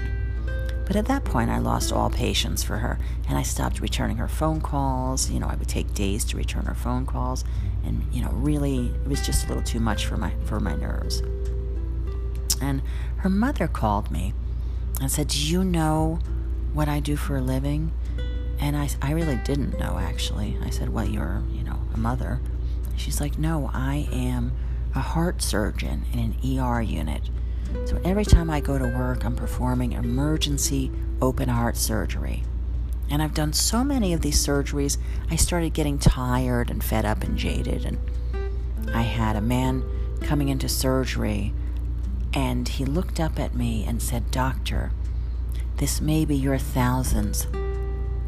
But 0.86 0.96
at 0.96 1.06
that 1.06 1.26
point, 1.26 1.50
I 1.50 1.58
lost 1.58 1.92
all 1.92 2.10
patience 2.10 2.64
for 2.64 2.78
her, 2.78 3.00
and 3.28 3.38
I 3.38 3.42
stopped 3.42 3.80
returning 3.80 4.18
her 4.18 4.28
phone 4.28 4.62
calls. 4.62 5.32
You 5.32 5.40
know, 5.40 5.48
I 5.48 5.56
would 5.56 5.68
take 5.68 5.94
days 5.96 6.24
to 6.26 6.38
return 6.38 6.66
her 6.66 6.76
phone 6.76 7.06
calls, 7.06 7.44
and 7.84 8.06
you 8.14 8.24
know, 8.24 8.30
really, 8.32 8.88
it 9.04 9.08
was 9.08 9.26
just 9.26 9.46
a 9.46 9.48
little 9.48 9.64
too 9.64 9.80
much 9.80 10.06
for 10.06 10.18
my 10.18 10.34
for 10.46 10.60
my 10.60 10.76
nerves. 10.76 11.24
And 12.62 12.82
her 13.18 13.30
mother 13.30 13.68
called 13.68 14.12
me 14.12 14.34
and 15.02 15.12
said, 15.12 15.30
Do 15.30 15.40
you 15.40 15.64
know 15.64 16.20
what 16.74 16.88
I 16.88 17.00
do 17.00 17.16
for 17.16 17.38
a 17.38 17.42
living? 17.42 17.92
And 18.60 18.78
I, 18.78 18.90
I 19.02 19.12
really 19.12 19.38
didn't 19.38 19.78
know, 19.80 19.98
actually. 20.00 20.58
I 20.64 20.70
said, 20.70 20.90
Well, 20.90 21.08
you're, 21.08 21.44
you 21.52 21.64
know, 21.64 21.80
a 21.94 21.98
mother. 21.98 22.40
She's 22.96 23.20
like, 23.20 23.38
No, 23.38 23.70
I 23.74 24.08
am 24.12 24.54
a 24.94 25.00
heart 25.00 25.42
surgeon 25.42 26.06
in 26.14 26.20
an 26.20 26.60
ER 26.60 26.82
unit. 26.82 27.30
So 27.86 28.00
every 28.03 28.25
time 28.25 28.50
I 28.50 28.60
go 28.60 28.77
to 28.77 28.86
work, 28.86 29.25
I'm 29.25 29.36
performing 29.36 29.93
emergency 29.93 30.91
open 31.22 31.50
heart 31.50 31.77
surgery. 31.77 32.43
And 33.10 33.22
I've 33.22 33.34
done 33.34 33.53
so 33.53 33.84
many 33.84 34.13
of 34.13 34.22
these 34.22 34.43
surgeries, 34.43 34.98
I 35.29 35.36
started 35.36 35.74
getting 35.74 36.00
tired 36.00 36.72
and 36.72 36.84
fed 36.84 37.05
up 37.05 37.24
and 37.24 37.38
jaded. 37.38 37.86
And 37.86 38.00
I 38.93 39.03
had 39.03 39.36
a 39.36 39.41
man 39.41 39.84
coming 40.22 40.50
into 40.50 40.67
surgery 40.67 41.53
and 42.34 42.67
he 42.67 42.84
looked 42.84 43.19
up 43.19 43.39
at 43.39 43.55
me 43.55 43.86
and 43.86 44.01
said, 44.01 44.31
Doctor, 44.31 44.91
this 45.77 46.01
may 46.01 46.25
be 46.25 46.36
your 46.36 46.57
thousandth 46.57 47.48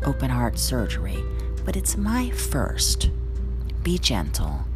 open 0.06 0.30
heart 0.30 0.60
surgery, 0.60 1.24
but 1.66 1.76
it's 1.76 1.98
my 1.98 2.30
first. 2.30 3.10
Be 3.84 3.98
gentle. 3.98 4.67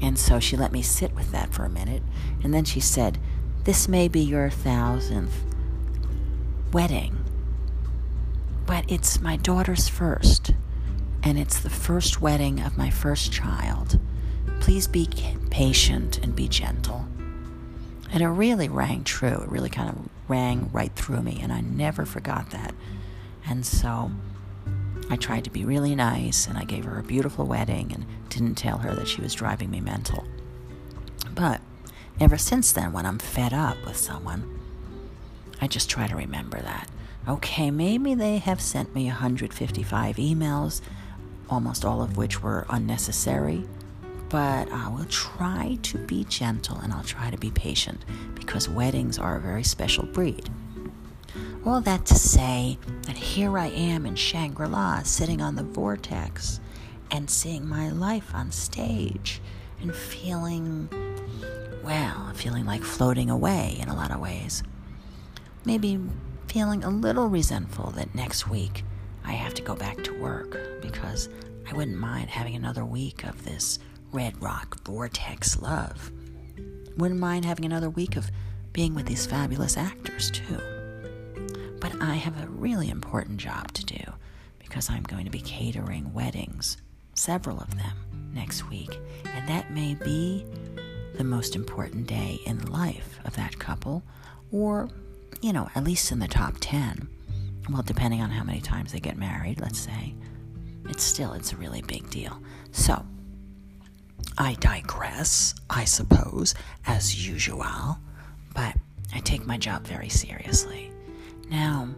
And 0.00 0.18
so 0.18 0.38
she 0.40 0.56
let 0.56 0.72
me 0.72 0.82
sit 0.82 1.14
with 1.14 1.32
that 1.32 1.52
for 1.52 1.64
a 1.64 1.70
minute, 1.70 2.02
and 2.42 2.52
then 2.52 2.64
she 2.64 2.80
said, 2.80 3.18
This 3.64 3.88
may 3.88 4.08
be 4.08 4.20
your 4.20 4.50
thousandth 4.50 5.44
wedding, 6.72 7.24
but 8.66 8.84
it's 8.88 9.20
my 9.20 9.36
daughter's 9.36 9.88
first, 9.88 10.52
and 11.22 11.38
it's 11.38 11.60
the 11.60 11.70
first 11.70 12.20
wedding 12.20 12.60
of 12.60 12.76
my 12.76 12.90
first 12.90 13.32
child. 13.32 13.98
Please 14.60 14.86
be 14.86 15.08
patient 15.50 16.18
and 16.18 16.36
be 16.36 16.48
gentle. 16.48 17.06
And 18.12 18.22
it 18.22 18.28
really 18.28 18.68
rang 18.68 19.04
true. 19.04 19.40
It 19.42 19.48
really 19.48 19.70
kind 19.70 19.88
of 19.90 20.08
rang 20.28 20.70
right 20.72 20.92
through 20.94 21.22
me, 21.22 21.38
and 21.42 21.52
I 21.52 21.60
never 21.60 22.04
forgot 22.04 22.50
that. 22.50 22.74
And 23.48 23.64
so 23.64 24.10
I 25.08 25.16
tried 25.16 25.44
to 25.44 25.50
be 25.50 25.64
really 25.64 25.94
nice, 25.94 26.46
and 26.46 26.58
I 26.58 26.64
gave 26.64 26.84
her 26.84 26.98
a 26.98 27.04
beautiful 27.04 27.46
wedding 27.46 27.92
and 27.92 28.06
didn't 28.28 28.56
tell 28.56 28.78
her 28.78 28.94
that 28.94 29.08
she 29.08 29.20
was 29.20 29.34
driving 29.34 29.70
me 29.70 29.80
mental. 29.80 30.24
But 31.34 31.60
ever 32.20 32.38
since 32.38 32.72
then, 32.72 32.92
when 32.92 33.06
I'm 33.06 33.18
fed 33.18 33.52
up 33.52 33.76
with 33.86 33.96
someone, 33.96 34.60
I 35.60 35.68
just 35.68 35.88
try 35.88 36.06
to 36.06 36.16
remember 36.16 36.60
that. 36.60 36.88
Okay, 37.28 37.70
maybe 37.70 38.14
they 38.14 38.38
have 38.38 38.60
sent 38.60 38.94
me 38.94 39.06
155 39.06 40.16
emails, 40.16 40.80
almost 41.48 41.84
all 41.84 42.02
of 42.02 42.16
which 42.16 42.42
were 42.42 42.66
unnecessary 42.68 43.64
but 44.28 44.70
I 44.72 44.88
will 44.88 45.04
try 45.06 45.78
to 45.82 45.98
be 45.98 46.24
gentle 46.24 46.78
and 46.78 46.92
I'll 46.92 47.04
try 47.04 47.30
to 47.30 47.38
be 47.38 47.50
patient 47.50 48.04
because 48.34 48.68
weddings 48.68 49.18
are 49.18 49.36
a 49.36 49.40
very 49.40 49.62
special 49.62 50.04
breed. 50.06 50.48
All 51.66 51.80
that 51.80 52.06
to 52.06 52.14
say 52.14 52.78
that 53.02 53.16
here 53.16 53.58
I 53.58 53.66
am 53.66 54.06
in 54.06 54.14
Shangri 54.14 54.68
La 54.68 55.02
sitting 55.02 55.40
on 55.40 55.56
the 55.56 55.64
vortex 55.64 56.60
and 57.10 57.28
seeing 57.28 57.66
my 57.66 57.90
life 57.90 58.32
on 58.32 58.52
stage 58.52 59.42
and 59.80 59.92
feeling, 59.92 60.88
well, 61.82 62.30
feeling 62.34 62.66
like 62.66 62.84
floating 62.84 63.30
away 63.30 63.78
in 63.80 63.88
a 63.88 63.96
lot 63.96 64.12
of 64.12 64.20
ways. 64.20 64.62
Maybe 65.64 65.98
feeling 66.46 66.84
a 66.84 66.88
little 66.88 67.26
resentful 67.26 67.90
that 67.96 68.14
next 68.14 68.48
week 68.48 68.84
I 69.24 69.32
have 69.32 69.54
to 69.54 69.62
go 69.62 69.74
back 69.74 70.04
to 70.04 70.16
work 70.20 70.80
because 70.80 71.28
I 71.68 71.74
wouldn't 71.74 71.98
mind 71.98 72.30
having 72.30 72.54
another 72.54 72.84
week 72.84 73.24
of 73.24 73.44
this 73.44 73.80
Red 74.12 74.40
Rock 74.40 74.78
Vortex 74.84 75.60
love. 75.60 76.12
Wouldn't 76.96 77.18
mind 77.18 77.44
having 77.44 77.64
another 77.64 77.90
week 77.90 78.14
of 78.14 78.30
being 78.72 78.94
with 78.94 79.06
these 79.06 79.26
fabulous 79.26 79.76
actors, 79.76 80.30
too. 80.30 80.75
But 81.80 82.00
I 82.00 82.14
have 82.14 82.42
a 82.42 82.48
really 82.48 82.90
important 82.90 83.38
job 83.38 83.72
to 83.72 83.84
do 83.84 84.02
because 84.58 84.90
I'm 84.90 85.02
going 85.04 85.24
to 85.24 85.30
be 85.30 85.40
catering 85.40 86.12
weddings, 86.12 86.76
several 87.14 87.58
of 87.60 87.76
them, 87.76 88.30
next 88.34 88.68
week. 88.68 88.98
And 89.24 89.48
that 89.48 89.70
may 89.70 89.94
be 89.94 90.44
the 91.16 91.24
most 91.24 91.56
important 91.56 92.06
day 92.06 92.38
in 92.44 92.58
the 92.58 92.70
life 92.70 93.18
of 93.24 93.36
that 93.36 93.58
couple, 93.58 94.02
or, 94.52 94.88
you 95.40 95.52
know, 95.52 95.68
at 95.74 95.84
least 95.84 96.12
in 96.12 96.18
the 96.18 96.28
top 96.28 96.54
10. 96.60 97.08
Well, 97.70 97.82
depending 97.82 98.20
on 98.20 98.30
how 98.30 98.44
many 98.44 98.60
times 98.60 98.92
they 98.92 99.00
get 99.00 99.16
married, 99.16 99.60
let's 99.60 99.78
say. 99.78 100.14
It's 100.88 101.02
still, 101.02 101.32
it's 101.32 101.52
a 101.52 101.56
really 101.56 101.82
big 101.82 102.08
deal. 102.10 102.40
So, 102.70 103.04
I 104.38 104.54
digress, 104.60 105.54
I 105.70 105.84
suppose, 105.84 106.54
as 106.86 107.26
usual, 107.26 107.98
but 108.54 108.74
I 109.14 109.20
take 109.20 109.46
my 109.46 109.56
job 109.56 109.86
very 109.86 110.08
seriously. 110.10 110.92
Now, 111.48 111.88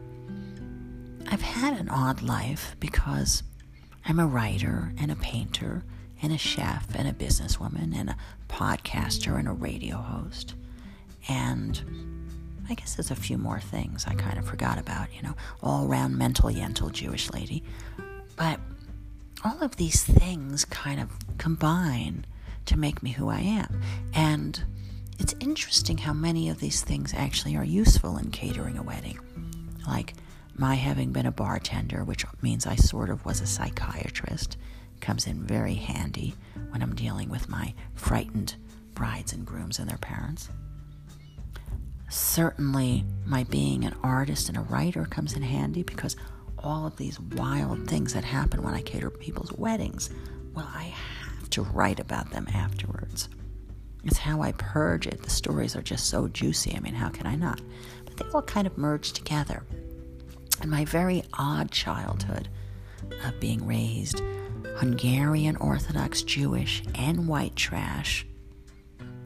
I've 1.31 1.43
had 1.43 1.79
an 1.79 1.89
odd 1.89 2.23
life 2.23 2.77
because 2.81 3.43
I'm 4.05 4.19
a 4.19 4.27
writer 4.27 4.93
and 4.99 5.11
a 5.11 5.17
painter 5.17 5.85
and 6.23 6.33
a 6.33 6.39
chef 6.39 6.95
and 6.95 7.09
a 7.09 7.13
businesswoman 7.13 7.95
and 7.97 8.11
a 8.11 8.17
podcaster 8.49 9.39
and 9.39 9.49
a 9.49 9.53
radio 9.53 9.97
host. 9.97 10.55
And 11.29 11.81
I 12.69 12.75
guess 12.75 12.95
there's 12.95 13.11
a 13.11 13.17
few 13.17 13.39
more 13.39 13.61
things 13.61 14.07
I 14.07 14.15
kind 14.15 14.39
of 14.39 14.47
forgot 14.47 14.79
about, 14.79 15.15
you 15.15 15.23
know, 15.23 15.35
all 15.63 15.87
round 15.87 16.17
mental 16.17 16.51
yental 16.51 16.93
Jewish 16.93 17.31
lady. 17.31 17.63
But 18.37 18.61
all 19.45 19.63
of 19.63 19.77
these 19.77 20.03
things 20.03 20.65
kind 20.65 21.01
of 21.01 21.11
combine 21.39 22.27
to 22.67 22.77
make 22.79 23.03
me 23.03 23.13
who 23.13 23.29
I 23.29 23.41
am. 23.41 23.81
And 24.13 24.63
it's 25.19 25.35
interesting 25.41 25.99
how 25.99 26.13
many 26.13 26.49
of 26.49 26.61
these 26.61 26.83
things 26.83 27.15
actually 27.15 27.57
are 27.57 27.65
useful 27.65 28.19
in 28.19 28.31
catering 28.31 28.77
a 28.77 28.83
wedding. 28.83 29.19
Like 29.89 30.15
my 30.55 30.75
having 30.75 31.13
been 31.13 31.27
a 31.27 31.33
bartender, 31.33 32.05
which 32.05 32.25
means 32.43 32.67
I 32.67 32.77
sort 32.77 33.11
of 33.11 33.25
was 33.25 33.41
a 33.41 33.47
psychiatrist, 33.47 34.59
comes 35.01 35.27
in 35.27 35.43
very 35.47 35.75
handy 35.75 36.35
when 36.71 36.83
I'm 36.83 36.95
dealing 36.95 37.31
with 37.31 37.49
my 37.49 37.75
frightened 37.95 38.57
brides 38.95 39.33
and 39.33 39.47
grooms 39.47 39.79
and 39.79 39.89
their 39.89 39.99
parents. 39.99 40.51
Certainly, 42.11 43.05
my 43.25 43.45
being 43.45 43.85
an 43.85 43.95
artist 44.03 44.49
and 44.49 44.59
a 44.59 44.63
writer 44.63 45.05
comes 45.05 45.35
in 45.35 45.43
handy 45.43 45.83
because 45.83 46.17
all 46.59 46.87
of 46.87 46.97
these 46.97 47.21
wild 47.21 47.89
things 47.89 48.13
that 48.15 48.25
happen 48.25 48.63
when 48.63 48.75
I 48.75 48.83
cater 48.83 49.11
people's 49.11 49.53
weddings, 49.53 50.11
well, 50.55 50.69
I 50.75 50.85
have 50.85 51.49
to 51.51 51.63
write 51.63 52.01
about 52.01 52.31
them 52.31 52.47
afterwards. 52.53 53.29
It's 54.05 54.19
how 54.19 54.43
I 54.43 54.53
purge 54.53 55.07
it. 55.07 55.23
The 55.23 55.31
stories 55.31 55.77
are 55.77 55.83
just 55.83 56.07
so 56.07 56.29
juicy. 56.29 56.75
I 56.75 56.81
mean, 56.81 56.95
how 56.95 57.09
can 57.09 57.27
I 57.27 57.35
not? 57.35 57.61
They 58.19 58.27
all 58.35 58.43
kind 58.43 58.67
of 58.67 58.77
merge 58.77 59.13
together. 59.13 59.65
And 60.61 60.71
my 60.71 60.85
very 60.85 61.23
odd 61.35 61.71
childhood 61.71 62.49
of 63.25 63.41
being 63.41 63.67
raised 63.67 64.21
Hungarian 64.77 65.57
Orthodox 65.57 66.23
Jewish 66.23 66.83
and 66.95 67.27
white 67.29 67.57
trash, 67.57 68.27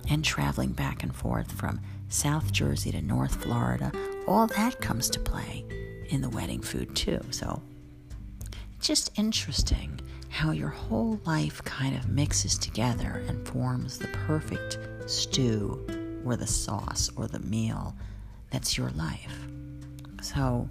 and 0.08 0.24
traveling 0.24 0.72
back 0.72 1.02
and 1.02 1.14
forth 1.14 1.52
from 1.52 1.80
South 2.08 2.52
Jersey 2.52 2.92
to 2.92 3.02
North 3.02 3.42
Florida, 3.42 3.92
all 4.26 4.46
that 4.48 4.80
comes 4.80 5.08
to 5.10 5.20
play 5.20 5.64
in 6.08 6.20
the 6.20 6.28
wedding 6.28 6.60
food 6.60 6.94
too. 6.94 7.20
So 7.30 7.62
it's 8.76 8.86
just 8.86 9.10
interesting 9.18 10.00
how 10.28 10.50
your 10.50 10.68
whole 10.68 11.20
life 11.24 11.62
kind 11.64 11.96
of 11.96 12.08
mixes 12.08 12.58
together 12.58 13.22
and 13.28 13.46
forms 13.46 13.98
the 13.98 14.08
perfect 14.26 14.78
stew 15.06 15.86
or 16.24 16.36
the 16.36 16.46
sauce 16.46 17.10
or 17.16 17.26
the 17.26 17.40
meal 17.40 17.94
that's 18.52 18.76
your 18.76 18.90
life. 18.90 19.36
So 20.20 20.68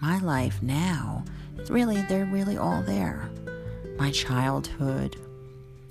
my 0.00 0.18
life 0.20 0.62
now, 0.62 1.24
really, 1.68 2.00
they're 2.02 2.24
really 2.24 2.56
all 2.56 2.82
there 2.82 3.28
my 3.98 4.10
childhood 4.10 5.16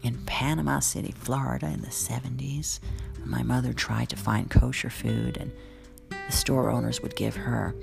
in 0.03 0.15
Panama 0.25 0.79
City, 0.79 1.11
Florida 1.11 1.65
in 1.67 1.81
the 1.81 1.87
70s, 1.87 2.79
when 3.19 3.29
my 3.29 3.41
mother 3.41 3.73
tried 3.73 4.09
to 4.09 4.15
find 4.15 4.49
kosher 4.49 4.89
food 4.89 5.37
and 5.37 5.51
the 6.09 6.31
store 6.31 6.69
owners 6.69 7.01
would 7.01 7.15
give 7.15 7.35
her 7.35 7.73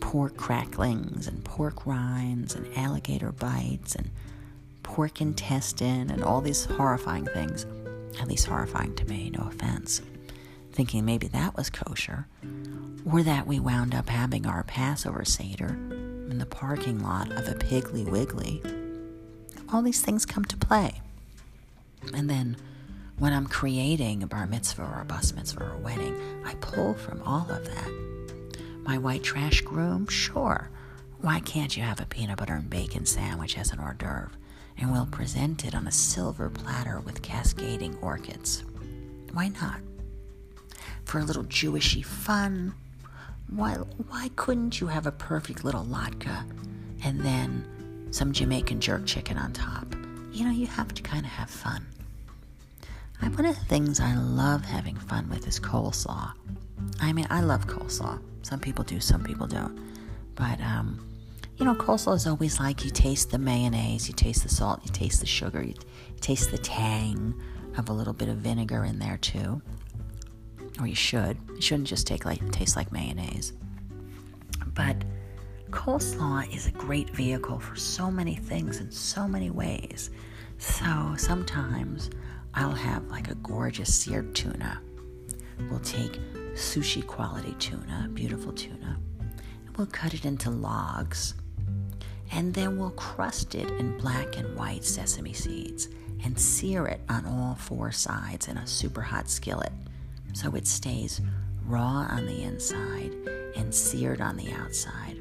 pork 0.00 0.36
cracklings 0.36 1.26
and 1.26 1.44
pork 1.44 1.86
rinds 1.86 2.54
and 2.54 2.66
alligator 2.76 3.32
bites 3.32 3.94
and 3.94 4.10
pork 4.82 5.20
intestine 5.20 6.10
and 6.10 6.22
all 6.22 6.40
these 6.40 6.64
horrifying 6.64 7.26
things. 7.26 7.66
At 8.20 8.28
least 8.28 8.46
horrifying 8.46 8.94
to 8.96 9.04
me, 9.06 9.30
no 9.30 9.48
offense. 9.48 10.00
Thinking 10.78 11.04
maybe 11.04 11.26
that 11.26 11.56
was 11.56 11.70
kosher. 11.70 12.28
Or 13.04 13.24
that 13.24 13.48
we 13.48 13.58
wound 13.58 13.96
up 13.96 14.08
having 14.08 14.46
our 14.46 14.62
Passover 14.62 15.24
Seder 15.24 15.70
in 16.30 16.38
the 16.38 16.46
parking 16.46 17.02
lot 17.02 17.32
of 17.32 17.48
a 17.48 17.54
Piggly 17.54 18.08
Wiggly 18.08 18.62
all 19.72 19.82
these 19.82 20.00
things 20.00 20.24
come 20.24 20.44
to 20.44 20.56
play. 20.56 21.00
And 22.14 22.30
then 22.30 22.56
when 23.18 23.32
I'm 23.32 23.48
creating 23.48 24.22
a 24.22 24.26
bar 24.28 24.46
mitzvah 24.46 24.82
or 24.84 25.00
a 25.00 25.04
bas 25.04 25.34
mitzvah 25.34 25.64
or 25.64 25.72
a 25.72 25.78
wedding, 25.78 26.16
I 26.44 26.54
pull 26.60 26.94
from 26.94 27.22
all 27.22 27.50
of 27.50 27.64
that. 27.64 28.58
My 28.82 28.98
white 28.98 29.24
trash 29.24 29.60
groom, 29.62 30.06
sure. 30.06 30.70
Why 31.20 31.40
can't 31.40 31.76
you 31.76 31.82
have 31.82 32.00
a 32.00 32.06
peanut 32.06 32.38
butter 32.38 32.54
and 32.54 32.70
bacon 32.70 33.04
sandwich 33.04 33.58
as 33.58 33.72
an 33.72 33.80
hors 33.80 33.96
d'oeuvre? 33.98 34.30
And 34.78 34.92
we'll 34.92 35.06
present 35.06 35.64
it 35.64 35.74
on 35.74 35.88
a 35.88 35.92
silver 35.92 36.48
platter 36.48 37.00
with 37.00 37.20
cascading 37.20 37.98
orchids. 38.00 38.64
Why 39.32 39.48
not? 39.48 39.80
For 41.08 41.18
a 41.18 41.24
little 41.24 41.44
Jewishy 41.44 42.04
fun, 42.04 42.74
why, 43.48 43.76
why 44.08 44.28
couldn't 44.36 44.78
you 44.78 44.88
have 44.88 45.06
a 45.06 45.12
perfect 45.12 45.64
little 45.64 45.84
latke 45.86 46.44
and 47.02 47.20
then 47.22 47.64
some 48.10 48.30
Jamaican 48.30 48.80
jerk 48.82 49.06
chicken 49.06 49.38
on 49.38 49.54
top. 49.54 49.86
You 50.32 50.44
know, 50.44 50.50
you 50.50 50.66
have 50.66 50.92
to 50.92 51.02
kind 51.02 51.24
of 51.24 51.30
have 51.32 51.48
fun. 51.48 51.86
One 53.20 53.46
of 53.46 53.58
the 53.58 53.64
things 53.64 54.00
I 54.00 54.16
love 54.16 54.66
having 54.66 54.96
fun 54.96 55.30
with 55.30 55.46
is 55.48 55.58
coleslaw. 55.58 56.32
I 57.00 57.14
mean, 57.14 57.26
I 57.30 57.40
love 57.40 57.66
coleslaw. 57.66 58.20
Some 58.42 58.60
people 58.60 58.84
do, 58.84 59.00
some 59.00 59.24
people 59.24 59.46
don't. 59.46 59.80
But, 60.34 60.60
um, 60.60 61.08
you 61.56 61.64
know, 61.64 61.74
coleslaw 61.74 62.16
is 62.16 62.26
always 62.26 62.60
like 62.60 62.84
you 62.84 62.90
taste 62.90 63.30
the 63.30 63.38
mayonnaise, 63.38 64.08
you 64.08 64.14
taste 64.14 64.42
the 64.42 64.50
salt, 64.50 64.80
you 64.84 64.92
taste 64.92 65.20
the 65.20 65.26
sugar, 65.26 65.62
you, 65.62 65.68
you 65.68 66.20
taste 66.20 66.50
the 66.50 66.58
tang 66.58 67.34
of 67.78 67.88
a 67.88 67.92
little 67.94 68.12
bit 68.12 68.28
of 68.28 68.36
vinegar 68.36 68.84
in 68.84 68.98
there 68.98 69.16
too. 69.16 69.62
Or 70.80 70.86
you 70.86 70.94
should. 70.94 71.36
It 71.56 71.62
shouldn't 71.62 71.88
just 71.88 72.06
take 72.06 72.24
like 72.24 72.50
taste 72.52 72.76
like 72.76 72.92
mayonnaise. 72.92 73.52
But 74.74 74.96
coleslaw 75.70 76.54
is 76.54 76.66
a 76.66 76.72
great 76.72 77.10
vehicle 77.10 77.58
for 77.58 77.76
so 77.76 78.10
many 78.10 78.36
things 78.36 78.80
in 78.80 78.90
so 78.90 79.26
many 79.26 79.50
ways. 79.50 80.10
So 80.58 81.14
sometimes 81.16 82.10
I'll 82.54 82.72
have 82.72 83.04
like 83.08 83.30
a 83.30 83.34
gorgeous 83.36 83.94
seared 83.94 84.34
tuna. 84.34 84.80
We'll 85.70 85.80
take 85.80 86.20
sushi 86.54 87.06
quality 87.06 87.54
tuna, 87.58 88.08
beautiful 88.12 88.52
tuna, 88.52 88.98
and 89.66 89.76
we'll 89.76 89.86
cut 89.88 90.14
it 90.14 90.24
into 90.24 90.50
logs. 90.50 91.34
And 92.30 92.52
then 92.52 92.78
we'll 92.78 92.90
crust 92.90 93.54
it 93.54 93.70
in 93.72 93.96
black 93.98 94.36
and 94.36 94.54
white 94.56 94.84
sesame 94.84 95.32
seeds 95.32 95.88
and 96.24 96.38
sear 96.38 96.86
it 96.86 97.00
on 97.08 97.24
all 97.26 97.54
four 97.54 97.90
sides 97.90 98.48
in 98.48 98.56
a 98.56 98.66
super 98.66 99.00
hot 99.00 99.30
skillet 99.30 99.72
so 100.32 100.54
it 100.54 100.66
stays 100.66 101.20
raw 101.64 102.06
on 102.10 102.26
the 102.26 102.42
inside 102.42 103.12
and 103.56 103.74
seared 103.74 104.20
on 104.20 104.36
the 104.36 104.52
outside. 104.52 105.18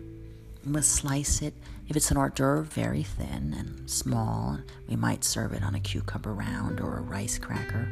We'll 0.66 0.84
slice 0.84 1.42
it. 1.42 1.54
If 1.88 1.96
it's 1.96 2.12
an 2.12 2.18
hors 2.18 2.30
d'oeuvre, 2.30 2.64
very 2.64 3.04
thin 3.04 3.56
and 3.58 3.90
small. 3.90 4.60
We 4.90 4.96
might 4.96 5.24
serve 5.24 5.54
it 5.54 5.64
on 5.64 5.76
a 5.76 5.80
cucumber 5.80 6.34
round 6.34 6.82
or 6.82 6.98
a 6.98 7.02
rice 7.02 7.38
cracker. 7.38 7.88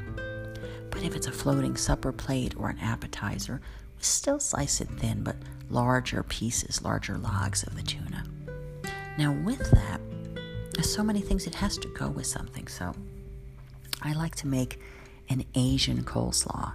But 0.89 1.03
if 1.03 1.15
it's 1.15 1.27
a 1.27 1.31
floating 1.31 1.77
supper 1.77 2.11
plate 2.11 2.55
or 2.57 2.69
an 2.69 2.79
appetizer, 2.79 3.61
we 3.97 4.03
still 4.03 4.39
slice 4.39 4.81
it 4.81 4.89
thin, 4.89 5.23
but 5.23 5.37
larger 5.69 6.23
pieces, 6.23 6.81
larger 6.83 7.17
logs 7.17 7.63
of 7.63 7.75
the 7.75 7.81
tuna. 7.81 8.25
Now, 9.17 9.31
with 9.31 9.71
that, 9.71 10.01
there's 10.73 10.93
so 10.93 11.03
many 11.03 11.21
things, 11.21 11.47
it 11.47 11.55
has 11.55 11.77
to 11.77 11.87
go 11.89 12.09
with 12.09 12.25
something. 12.25 12.67
So, 12.67 12.93
I 14.01 14.13
like 14.13 14.35
to 14.35 14.47
make 14.47 14.79
an 15.29 15.45
Asian 15.55 16.03
coleslaw 16.03 16.73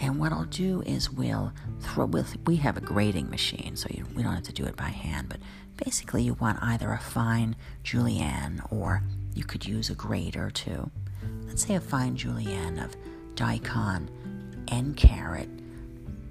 and 0.00 0.18
what 0.18 0.32
I'll 0.32 0.44
do 0.44 0.82
is 0.82 1.10
we'll 1.10 1.52
throw 1.80 2.06
with 2.06 2.36
we 2.46 2.56
have 2.56 2.76
a 2.76 2.80
grating 2.80 3.30
machine, 3.30 3.76
so 3.76 3.88
you, 3.90 4.04
we 4.14 4.22
don't 4.22 4.34
have 4.34 4.44
to 4.44 4.52
do 4.52 4.64
it 4.64 4.76
by 4.76 4.88
hand. 4.88 5.28
But 5.28 5.40
basically, 5.76 6.22
you 6.22 6.34
want 6.34 6.62
either 6.62 6.92
a 6.92 6.98
fine 6.98 7.56
julienne 7.82 8.62
or 8.70 9.02
you 9.34 9.44
could 9.44 9.66
use 9.66 9.90
a 9.90 9.94
grater 9.94 10.50
too. 10.50 10.90
Let's 11.46 11.64
say 11.66 11.74
a 11.74 11.80
fine 11.80 12.16
julienne 12.16 12.78
of 12.78 12.96
daikon 13.34 14.08
and 14.68 14.96
carrot. 14.96 15.48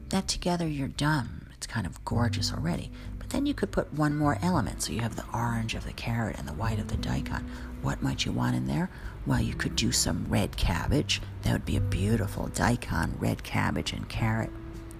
That 0.09 0.27
together, 0.27 0.67
you're 0.67 0.87
done. 0.89 1.47
It's 1.55 1.67
kind 1.67 1.87
of 1.87 2.03
gorgeous 2.03 2.53
already. 2.53 2.91
Then 3.33 3.47
you 3.47 3.55
could 3.55 3.71
put 3.71 3.91
one 3.91 4.15
more 4.15 4.37
element. 4.43 4.83
So 4.83 4.93
you 4.93 5.01
have 5.01 5.15
the 5.15 5.25
orange 5.33 5.73
of 5.73 5.85
the 5.85 5.91
carrot 5.91 6.37
and 6.37 6.47
the 6.47 6.53
white 6.53 6.77
of 6.77 6.87
the 6.87 6.97
daikon. 6.97 7.49
What 7.81 8.03
might 8.03 8.25
you 8.25 8.31
want 8.31 8.55
in 8.55 8.67
there? 8.67 8.91
Well, 9.25 9.41
you 9.41 9.55
could 9.55 9.75
do 9.75 9.91
some 9.91 10.27
red 10.29 10.55
cabbage. 10.55 11.19
That 11.41 11.51
would 11.53 11.65
be 11.65 11.75
a 11.75 11.81
beautiful 11.81 12.47
daikon, 12.47 13.15
red 13.19 13.43
cabbage, 13.43 13.91
and 13.91 14.07
carrot. 14.07 14.51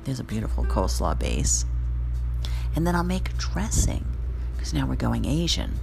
There's 0.03 0.19
a 0.19 0.23
beautiful 0.23 0.65
coleslaw 0.65 1.17
base. 1.19 1.65
And 2.75 2.87
then 2.87 2.95
I'll 2.95 3.03
make 3.03 3.29
a 3.29 3.33
dressing, 3.33 4.03
because 4.55 4.73
now 4.73 4.87
we're 4.87 4.95
going 4.95 5.25
Asian. 5.25 5.73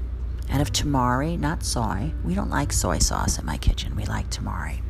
Out 0.50 0.60
of 0.60 0.72
tamari, 0.72 1.38
not 1.38 1.62
soy. 1.62 2.12
We 2.24 2.34
don't 2.34 2.50
like 2.50 2.72
soy 2.72 2.98
sauce 2.98 3.38
in 3.38 3.46
my 3.46 3.58
kitchen. 3.58 3.94
We 3.94 4.06
like 4.06 4.28
tamari. 4.28 4.80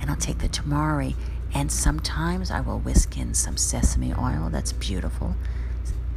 And 0.00 0.10
I'll 0.10 0.16
take 0.16 0.38
the 0.38 0.48
tamari, 0.48 1.14
and 1.54 1.70
sometimes 1.70 2.50
I 2.50 2.60
will 2.60 2.80
whisk 2.80 3.16
in 3.16 3.34
some 3.34 3.56
sesame 3.56 4.12
oil. 4.12 4.48
That's 4.50 4.72
beautiful. 4.72 5.36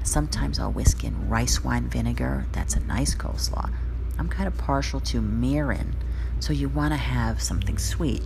Sometimes 0.03 0.59
I'll 0.59 0.71
whisk 0.71 1.03
in 1.03 1.29
rice 1.29 1.63
wine 1.63 1.87
vinegar. 1.87 2.45
That's 2.51 2.75
a 2.75 2.81
nice 2.81 3.15
coleslaw. 3.15 3.71
I'm 4.19 4.29
kind 4.29 4.47
of 4.47 4.57
partial 4.57 4.99
to 4.99 5.21
mirin, 5.21 5.93
so 6.39 6.53
you 6.53 6.69
want 6.69 6.91
to 6.93 6.97
have 6.97 7.41
something 7.41 7.77
sweet. 7.77 8.21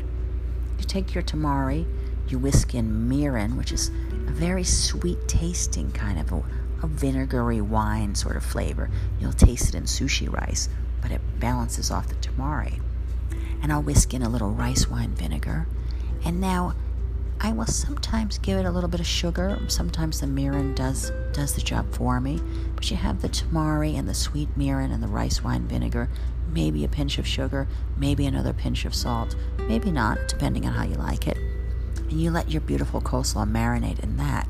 You 0.80 0.84
take 0.84 1.13
your 1.13 1.24
tamari, 1.24 1.86
you 2.28 2.40
whisk 2.40 2.76
in 2.76 3.08
mirin, 3.08 3.58
which 3.58 3.72
is 3.72 3.90
a 4.28 4.32
very 4.32 4.63
sweet 4.63 5.28
tasting 5.28 5.92
kind 5.92 6.20
of 6.20 6.32
a, 6.34 6.44
a 6.84 6.88
vinegary 6.88 7.62
wine 7.62 8.16
sort 8.16 8.36
of 8.36 8.44
flavor. 8.44 8.90
You'll 9.20 9.32
taste 9.34 9.70
it 9.70 9.76
in 9.76 9.84
sushi 9.84 10.32
rice, 10.32 10.70
but 11.02 11.12
it 11.12 11.22
balances 11.40 11.92
off 11.92 12.08
the 12.08 12.16
tamari. 12.16 12.82
and 13.62 13.72
I'll 13.72 13.82
whisk 13.84 14.13
in 14.13 14.22
a 14.22 14.30
little 14.30 14.52
rice 14.52 14.88
wine 14.90 15.13
vinegar. 15.13 15.68
And 16.26 16.42
now 16.42 16.74
I 17.39 17.52
will 17.52 17.67
sometimes 17.67 18.39
give 18.39 18.58
it 18.58 18.65
a 18.65 18.71
little 18.71 18.89
bit 18.89 19.00
of 19.00 19.06
sugar. 19.06 19.60
Sometimes 19.67 20.19
the 20.19 20.28
mirin 20.28 20.76
does 20.76 21.12
does 21.34 21.54
the 21.54 21.62
job 21.62 21.93
for 21.93 22.19
me. 22.19 22.41
But 22.76 22.89
you 22.89 22.97
have 22.97 23.21
the 23.21 23.30
tamari 23.30 23.97
and 23.97 24.10
the 24.10 24.13
sweet 24.13 24.50
mirin 24.58 24.91
and 24.91 25.04
the 25.04 25.08
rice 25.08 25.43
wine 25.43 25.67
vinegar, 25.67 26.10
maybe 26.52 26.84
a 26.84 26.88
pinch 26.88 27.19
of 27.19 27.28
sugar, 27.28 27.67
maybe 27.95 28.26
another 28.26 28.54
pinch 28.54 28.86
of 28.86 28.95
salt, 28.95 29.36
maybe 29.60 29.91
not, 29.91 30.17
depending 30.28 30.65
on 30.65 30.73
how 30.73 30.84
you 30.84 30.95
like 30.95 31.28
it. 31.28 31.38
And 32.10 32.19
you 32.19 32.32
let 32.32 32.50
your 32.50 32.62
beautiful 32.62 33.02
coleslaw 33.02 33.50
marinate 33.50 34.00
in 34.00 34.17
that. 34.17 34.47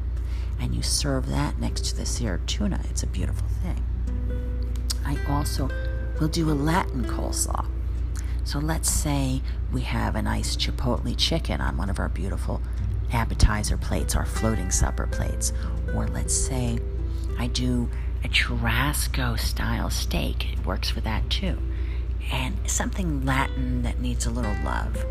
And 0.59 0.73
you 0.73 0.81
serve 0.81 1.27
that 1.27 1.59
next 1.59 1.81
to 1.89 1.95
the 1.97 2.05
seared 2.05 2.47
tuna. 2.47 2.79
It's 2.89 3.03
a 3.03 3.07
beautiful 3.07 3.47
thing. 3.63 3.83
I 5.05 5.17
also 5.29 5.69
will 6.19 6.29
do 6.29 6.49
a 6.49 6.53
Latin 6.53 7.03
coleslaw. 7.05 7.67
So 8.43 8.59
let's 8.59 8.89
say 8.89 9.41
we 9.73 9.81
have 9.81 10.15
a 10.15 10.21
nice 10.21 10.55
chipotle 10.55 11.13
chicken 11.17 11.59
on 11.59 11.75
one 11.75 11.89
of 11.89 11.99
our 11.99 12.07
beautiful 12.07 12.61
appetizer 13.11 13.77
plates, 13.77 14.15
our 14.15 14.25
floating 14.25 14.71
supper 14.71 15.07
plates. 15.07 15.53
Or 15.93 16.07
let's 16.07 16.35
say 16.35 16.79
I 17.37 17.47
do 17.47 17.89
a 18.23 18.27
churrasco 18.27 19.39
style 19.39 19.89
steak. 19.89 20.53
It 20.53 20.65
works 20.65 20.89
for 20.89 21.01
that 21.01 21.29
too. 21.29 21.57
And 22.31 22.57
something 22.69 23.25
Latin 23.25 23.83
that 23.83 23.99
needs 23.99 24.25
a 24.25 24.31
little 24.31 24.55
love. 24.63 25.05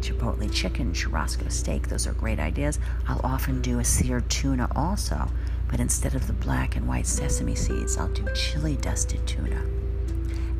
Chipotle 0.00 0.52
chicken, 0.52 0.92
churrasco 0.92 1.50
steak, 1.50 1.88
those 1.88 2.06
are 2.06 2.12
great 2.12 2.38
ideas. 2.38 2.78
I'll 3.08 3.20
often 3.24 3.60
do 3.60 3.80
a 3.80 3.84
seared 3.84 4.30
tuna 4.30 4.68
also, 4.74 5.28
but 5.68 5.80
instead 5.80 6.14
of 6.14 6.26
the 6.26 6.32
black 6.32 6.76
and 6.76 6.86
white 6.86 7.06
sesame 7.06 7.56
seeds, 7.56 7.96
I'll 7.96 8.08
do 8.08 8.26
chili 8.34 8.76
dusted 8.76 9.26
tuna. 9.26 9.60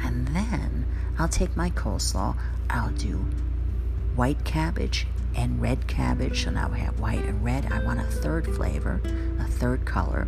And 0.02 0.26
then 0.28 0.86
I'll 1.18 1.28
take 1.28 1.56
my 1.56 1.70
coleslaw, 1.70 2.36
I'll 2.68 2.90
do 2.90 3.24
white 4.16 4.44
cabbage 4.44 5.06
and 5.38 5.62
red 5.62 5.86
cabbage. 5.86 6.44
So 6.44 6.50
now 6.50 6.68
we 6.68 6.80
have 6.80 6.98
white 6.98 7.24
and 7.24 7.42
red. 7.44 7.70
I 7.72 7.82
want 7.84 8.00
a 8.00 8.04
third 8.04 8.46
flavor, 8.54 9.00
a 9.38 9.44
third 9.44 9.86
color. 9.86 10.26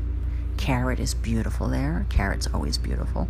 Carrot 0.57 1.01
is 1.01 1.14
beautiful 1.14 1.68
there. 1.68 2.07
Carrot's 2.09 2.46
always 2.55 2.79
beautiful. 2.79 3.29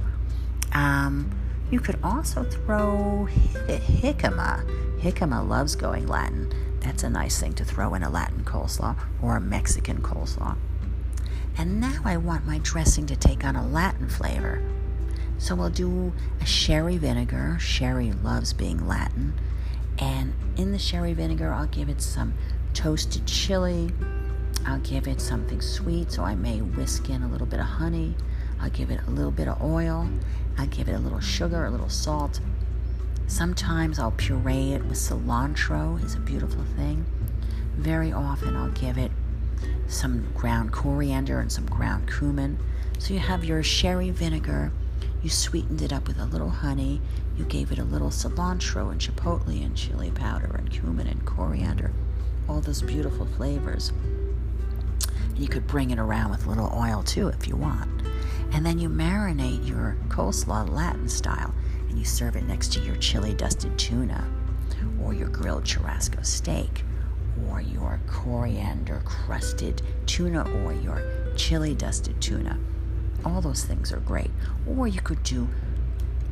Um, 0.73 1.31
you 1.71 1.81
could 1.81 1.99
also 2.05 2.45
throw 2.45 3.29
jicama. 3.67 5.01
Jicama 5.01 5.47
loves 5.49 5.75
going 5.75 6.07
Latin. 6.07 6.53
That's 6.81 7.03
a 7.03 7.11
nice 7.11 7.41
thing 7.41 7.55
to 7.55 7.65
throw 7.65 7.95
in 7.95 8.03
a 8.03 8.11
Latin 8.11 8.45
coleslaw 8.45 8.97
or 9.23 9.37
a 9.37 9.41
Mexican 9.41 10.03
coleslaw. 10.03 10.57
And 11.57 11.81
now 11.81 12.01
I 12.05 12.17
want 12.17 12.47
my 12.47 12.59
dressing 12.59 13.07
to 13.07 13.17
take 13.17 13.45
on 13.45 13.57
a 13.57 13.67
Latin 13.67 14.09
flavor. 14.09 14.63
So 15.39 15.55
we'll 15.55 15.71
do 15.71 16.13
a 16.41 16.47
sherry 16.47 16.99
vinegar. 16.99 17.57
Sherry 17.59 18.13
loves 18.13 18.53
being 18.53 18.87
Latin. 18.87 19.35
And 20.01 20.33
in 20.57 20.73
the 20.73 20.79
sherry 20.79 21.13
vinegar, 21.13 21.53
I'll 21.53 21.67
give 21.67 21.89
it 21.89 22.01
some 22.01 22.35
toasted 22.73 23.27
chili. 23.27 23.91
I'll 24.67 24.81
give 24.81 25.07
it 25.07 25.21
something 25.21 25.61
sweet, 25.61 26.11
so 26.11 26.23
I 26.23 26.35
may 26.35 26.61
whisk 26.61 27.11
in 27.11 27.23
a 27.23 27.29
little 27.29 27.47
bit 27.47 27.61
of 27.61 27.67
honey. 27.67 28.15
I'll 28.61 28.71
give 28.71 28.91
it 28.91 29.01
a 29.07 29.11
little 29.11 29.31
bit 29.31 29.49
of 29.49 29.61
oil. 29.63 30.09
I'll 30.59 30.67
give 30.67 30.89
it 30.89 30.93
a 30.93 30.99
little 30.99 31.21
sugar, 31.21 31.65
a 31.65 31.71
little 31.71 31.89
salt. 31.89 32.41
Sometimes 33.27 33.99
I'll 33.99 34.11
puree 34.13 34.73
it 34.73 34.85
with 34.85 34.99
cilantro, 34.99 36.03
is 36.03 36.15
a 36.15 36.21
beautiful 36.21 36.65
thing. 36.77 37.07
Very 37.77 38.13
often 38.13 38.57
I'll 38.57 38.71
give 38.71 38.99
it 38.99 39.13
some 39.87 40.31
ground 40.35 40.73
coriander 40.73 41.41
and 41.41 41.51
some 41.51 41.67
ground 41.67 42.11
cumin. 42.11 42.59
So 42.99 43.15
you 43.15 43.21
have 43.21 43.45
your 43.45 43.63
sherry 43.63 44.11
vinegar 44.11 44.73
you 45.23 45.29
sweetened 45.29 45.83
it 45.83 45.93
up 45.93 46.09
with 46.09 46.19
a 46.19 46.25
little 46.25 46.49
honey. 46.49 47.01
You 47.37 47.45
gave 47.45 47.73
it 47.73 47.79
a 47.79 47.85
little 47.85 48.09
cilantro 48.09 48.91
and 48.91 49.01
chipotle 49.01 49.65
and 49.65 49.77
chili 49.77 50.11
powder 50.11 50.55
and 50.57 50.71
cumin 50.71 51.07
and 51.07 51.25
coriander. 51.27 51.93
All 52.49 52.61
those 52.61 52.81
beautiful 52.83 53.27
flavors. 53.27 53.93
And 55.29 55.39
you 55.39 55.49
could 55.49 55.67
bring 55.67 55.91
it 55.91 55.99
around 55.99 56.31
with 56.31 56.47
a 56.47 56.49
little 56.49 56.73
oil 56.75 57.03
too 57.03 57.29
if 57.29 57.47
you 57.47 57.55
want. 57.55 57.91
And 58.53 58.65
then 58.65 58.79
you 58.79 58.89
marinate 58.89 59.69
your 59.69 59.97
coleslaw 60.09 60.69
Latin 60.69 61.09
style 61.09 61.55
and 61.89 61.99
you 61.99 62.05
serve 62.05 62.35
it 62.37 62.45
next 62.45 62.73
to 62.73 62.81
your 62.81 62.97
chili 62.97 63.35
dusted 63.35 63.79
tuna 63.79 64.27
or 65.03 65.13
your 65.13 65.29
grilled 65.29 65.65
churrasco 65.65 66.25
steak 66.25 66.85
or 67.49 67.61
your 67.61 68.01
coriander 68.07 69.03
crusted 69.05 69.83
tuna 70.07 70.43
or 70.65 70.73
your 70.73 71.03
chili 71.37 71.75
dusted 71.75 72.21
tuna 72.21 72.59
all 73.25 73.41
those 73.41 73.65
things 73.65 73.93
are 73.93 74.01
great. 74.01 74.31
Or 74.67 74.87
you 74.89 75.01
could 75.01 75.23
do 75.23 75.49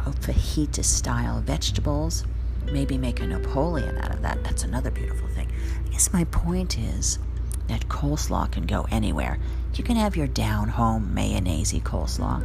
a 0.00 0.10
fajita 0.10 0.84
style 0.84 1.40
vegetables, 1.40 2.24
maybe 2.66 2.98
make 2.98 3.20
a 3.20 3.26
Napoleon 3.26 3.98
out 3.98 4.14
of 4.14 4.22
that. 4.22 4.42
That's 4.44 4.64
another 4.64 4.90
beautiful 4.90 5.28
thing. 5.28 5.48
I 5.86 5.88
guess 5.90 6.12
my 6.12 6.24
point 6.24 6.78
is 6.78 7.18
that 7.68 7.88
coleslaw 7.88 8.50
can 8.50 8.66
go 8.66 8.86
anywhere. 8.90 9.38
You 9.74 9.84
can 9.84 9.96
have 9.96 10.16
your 10.16 10.26
down 10.26 10.68
home 10.68 11.14
mayonnaise 11.14 11.72
coleslaw. 11.72 12.42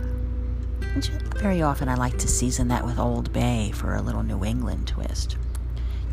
Very 1.38 1.62
often 1.62 1.90
I 1.90 1.96
like 1.96 2.18
to 2.20 2.28
season 2.28 2.68
that 2.68 2.86
with 2.86 3.00
Old 3.00 3.34
Bay 3.34 3.72
for 3.74 3.96
a 3.96 4.02
little 4.02 4.24
New 4.24 4.44
England 4.44 4.88
twist. 4.88 5.38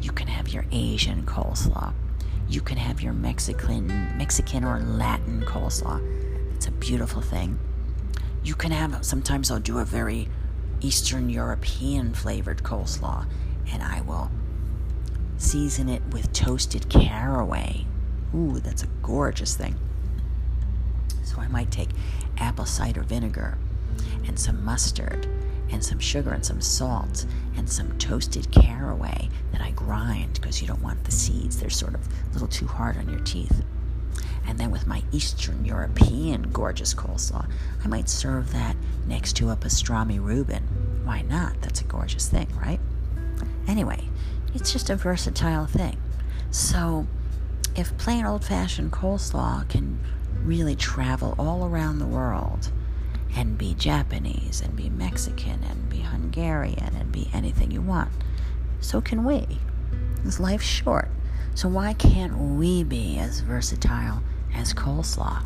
You 0.00 0.12
can 0.12 0.28
have 0.28 0.48
your 0.48 0.64
Asian 0.72 1.24
coleslaw. 1.26 1.92
You 2.48 2.60
can 2.60 2.78
have 2.78 3.02
your 3.02 3.12
Mexican 3.12 3.86
Mexican 4.16 4.64
or 4.64 4.80
Latin 4.80 5.42
coleslaw. 5.42 6.00
It's 6.54 6.66
a 6.66 6.72
beautiful 6.72 7.20
thing. 7.20 7.58
You 8.42 8.55
can 8.55 8.72
have, 8.72 9.05
sometimes 9.05 9.50
I'll 9.50 9.61
do 9.61 9.79
a 9.79 9.85
very 9.85 10.29
Eastern 10.81 11.29
European 11.29 12.14
flavored 12.14 12.62
coleslaw, 12.62 13.26
and 13.70 13.83
I 13.83 14.00
will 14.00 14.31
season 15.37 15.88
it 15.88 16.03
with 16.12 16.33
toasted 16.33 16.88
caraway. 16.88 17.87
Ooh, 18.35 18.61
that's 18.61 18.83
a 18.83 18.88
gorgeous 19.03 19.57
thing. 19.57 19.74
So 21.24 21.40
I 21.40 21.48
might 21.48 21.70
take 21.70 21.90
apple 22.38 22.64
cider 22.66 23.03
vinegar 23.03 23.59
and 24.26 24.38
some 24.38 24.64
mustard 24.64 25.26
and 25.70 25.85
some 25.85 25.98
sugar 25.98 26.33
and 26.33 26.44
some 26.44 26.61
salt 26.61 27.26
and 27.57 27.68
some 27.68 27.96
toasted 27.98 28.50
caraway 28.50 29.29
that 29.53 29.61
I 29.61 29.70
grind 29.72 30.35
because 30.35 30.61
you 30.61 30.66
don't 30.66 30.83
want 30.83 31.05
the 31.05 31.12
seeds. 31.12 31.61
They're 31.61 31.70
sort 31.70 31.94
of 31.94 32.07
a 32.07 32.33
little 32.33 32.48
too 32.48 32.66
hard 32.66 32.96
on 32.96 33.09
your 33.09 33.20
teeth. 33.20 33.62
And 34.50 34.58
then 34.58 34.72
with 34.72 34.88
my 34.88 35.04
Eastern 35.12 35.64
European 35.64 36.50
gorgeous 36.50 36.92
coleslaw, 36.92 37.48
I 37.84 37.86
might 37.86 38.08
serve 38.08 38.52
that 38.52 38.76
next 39.06 39.34
to 39.36 39.50
a 39.50 39.56
pastrami 39.56 40.20
Reuben. 40.20 40.64
Why 41.04 41.22
not? 41.22 41.62
That's 41.62 41.82
a 41.82 41.84
gorgeous 41.84 42.28
thing, 42.28 42.48
right? 42.60 42.80
Anyway, 43.68 44.08
it's 44.52 44.72
just 44.72 44.90
a 44.90 44.96
versatile 44.96 45.66
thing. 45.66 45.98
So, 46.50 47.06
if 47.76 47.96
plain 47.96 48.26
old 48.26 48.44
fashioned 48.44 48.90
coleslaw 48.90 49.68
can 49.68 50.00
really 50.42 50.74
travel 50.74 51.36
all 51.38 51.64
around 51.64 52.00
the 52.00 52.06
world 52.06 52.72
and 53.36 53.56
be 53.56 53.74
Japanese 53.74 54.60
and 54.60 54.74
be 54.74 54.90
Mexican 54.90 55.62
and 55.62 55.88
be 55.88 55.98
Hungarian 55.98 56.96
and 56.96 57.12
be 57.12 57.30
anything 57.32 57.70
you 57.70 57.82
want, 57.82 58.10
so 58.80 59.00
can 59.00 59.22
we. 59.22 59.46
This 60.24 60.40
life's 60.40 60.64
short. 60.64 61.08
So, 61.54 61.68
why 61.68 61.92
can't 61.92 62.36
we 62.36 62.82
be 62.82 63.16
as 63.16 63.40
versatile 63.40 64.24
as 64.54 64.72
coleslaw? 64.72 65.42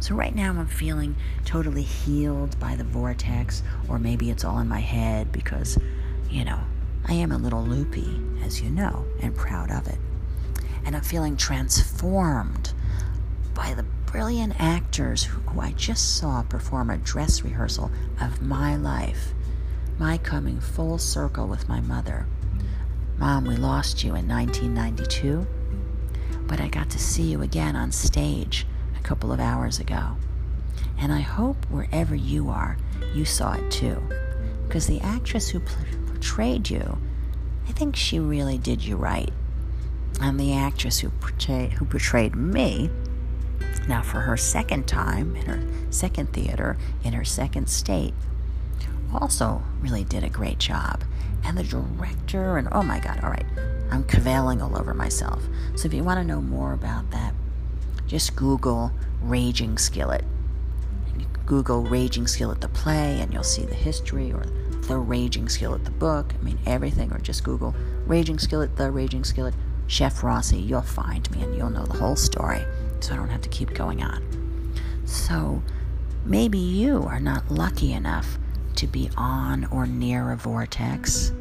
So, 0.00 0.14
right 0.14 0.34
now 0.34 0.50
I'm 0.50 0.66
feeling 0.66 1.16
totally 1.44 1.82
healed 1.82 2.58
by 2.58 2.74
the 2.74 2.84
vortex, 2.84 3.62
or 3.88 3.98
maybe 3.98 4.30
it's 4.30 4.44
all 4.44 4.58
in 4.58 4.68
my 4.68 4.80
head 4.80 5.30
because, 5.30 5.78
you 6.28 6.44
know, 6.44 6.58
I 7.06 7.14
am 7.14 7.30
a 7.30 7.38
little 7.38 7.62
loopy, 7.62 8.20
as 8.44 8.60
you 8.60 8.70
know, 8.70 9.04
and 9.20 9.34
proud 9.36 9.70
of 9.70 9.86
it. 9.86 9.98
And 10.84 10.96
I'm 10.96 11.02
feeling 11.02 11.36
transformed 11.36 12.72
by 13.54 13.74
the 13.74 13.84
brilliant 14.06 14.60
actors 14.60 15.24
who, 15.24 15.40
who 15.42 15.60
I 15.60 15.72
just 15.72 16.16
saw 16.16 16.42
perform 16.42 16.90
a 16.90 16.98
dress 16.98 17.42
rehearsal 17.42 17.90
of 18.20 18.42
my 18.42 18.76
life, 18.76 19.32
my 19.98 20.18
coming 20.18 20.60
full 20.60 20.98
circle 20.98 21.46
with 21.46 21.68
my 21.68 21.80
mother 21.80 22.26
Mom, 23.22 23.44
we 23.44 23.54
lost 23.54 24.02
you 24.02 24.16
in 24.16 24.26
1992, 24.26 25.46
but 26.52 26.60
I 26.60 26.68
got 26.68 26.90
to 26.90 26.98
see 26.98 27.22
you 27.22 27.40
again 27.40 27.76
on 27.76 27.92
stage 27.92 28.66
a 28.94 29.02
couple 29.02 29.32
of 29.32 29.40
hours 29.40 29.78
ago. 29.80 30.18
And 30.98 31.10
I 31.10 31.20
hope 31.20 31.56
wherever 31.70 32.14
you 32.14 32.50
are, 32.50 32.76
you 33.14 33.24
saw 33.24 33.54
it 33.54 33.70
too. 33.70 33.96
Because 34.66 34.86
the 34.86 35.00
actress 35.00 35.48
who 35.48 35.60
portrayed 35.60 36.68
you, 36.68 36.98
I 37.66 37.72
think 37.72 37.96
she 37.96 38.18
really 38.18 38.58
did 38.58 38.84
you 38.84 38.96
right. 38.96 39.32
And 40.20 40.38
the 40.38 40.52
actress 40.52 40.98
who 40.98 41.08
portrayed, 41.08 41.72
who 41.72 41.86
portrayed 41.86 42.34
me, 42.34 42.90
now 43.88 44.02
for 44.02 44.20
her 44.20 44.36
second 44.36 44.86
time 44.86 45.34
in 45.34 45.46
her 45.46 45.66
second 45.88 46.34
theater, 46.34 46.76
in 47.02 47.14
her 47.14 47.24
second 47.24 47.70
state, 47.70 48.12
also 49.10 49.62
really 49.80 50.04
did 50.04 50.22
a 50.22 50.28
great 50.28 50.58
job 50.58 51.02
and 51.44 51.56
the 51.56 51.64
director, 51.64 52.56
and 52.56 52.68
oh 52.72 52.82
my 52.82 53.00
god, 53.00 53.22
all 53.22 53.30
right, 53.30 53.46
I'm 53.92 54.04
kvelling 54.04 54.62
all 54.62 54.78
over 54.78 54.94
myself. 54.94 55.42
So 55.76 55.86
if 55.86 55.92
you 55.92 56.02
want 56.02 56.18
to 56.18 56.24
know 56.24 56.40
more 56.40 56.72
about 56.72 57.10
that, 57.10 57.34
just 58.06 58.34
Google 58.34 58.90
Raging 59.20 59.76
Skillet. 59.76 60.24
Google 61.44 61.82
Raging 61.82 62.26
Skillet 62.26 62.62
the 62.62 62.68
play, 62.68 63.20
and 63.20 63.34
you'll 63.34 63.42
see 63.42 63.66
the 63.66 63.74
history 63.74 64.32
or 64.32 64.46
The 64.88 64.96
Raging 64.96 65.46
Skillet, 65.50 65.84
the 65.84 65.90
book, 65.90 66.32
I 66.34 66.42
mean, 66.42 66.58
everything, 66.64 67.12
or 67.12 67.18
just 67.18 67.44
Google 67.44 67.74
Raging 68.06 68.38
Skillet, 68.38 68.76
The 68.76 68.90
Raging 68.90 69.24
Skillet, 69.24 69.52
Chef 69.88 70.22
Rossi. 70.22 70.58
You'll 70.58 70.80
find 70.80 71.30
me 71.30 71.42
and 71.42 71.54
you'll 71.54 71.68
know 71.68 71.84
the 71.84 71.98
whole 71.98 72.16
story, 72.16 72.64
so 73.00 73.12
I 73.12 73.16
don't 73.16 73.28
have 73.28 73.42
to 73.42 73.50
keep 73.50 73.74
going 73.74 74.02
on. 74.02 74.24
So 75.04 75.62
maybe 76.24 76.58
you 76.58 77.02
are 77.02 77.20
not 77.20 77.50
lucky 77.50 77.92
enough 77.92 78.38
to 78.76 78.86
be 78.86 79.10
on 79.18 79.66
or 79.66 79.86
near 79.86 80.32
a 80.32 80.36
vortex. 80.36 81.32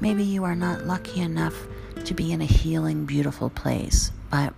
Maybe 0.00 0.24
you 0.24 0.44
are 0.44 0.56
not 0.56 0.86
lucky 0.86 1.20
enough 1.20 1.66
to 2.04 2.14
be 2.14 2.32
in 2.32 2.40
a 2.40 2.46
healing, 2.46 3.04
beautiful 3.04 3.50
place, 3.50 4.10
but 4.30 4.54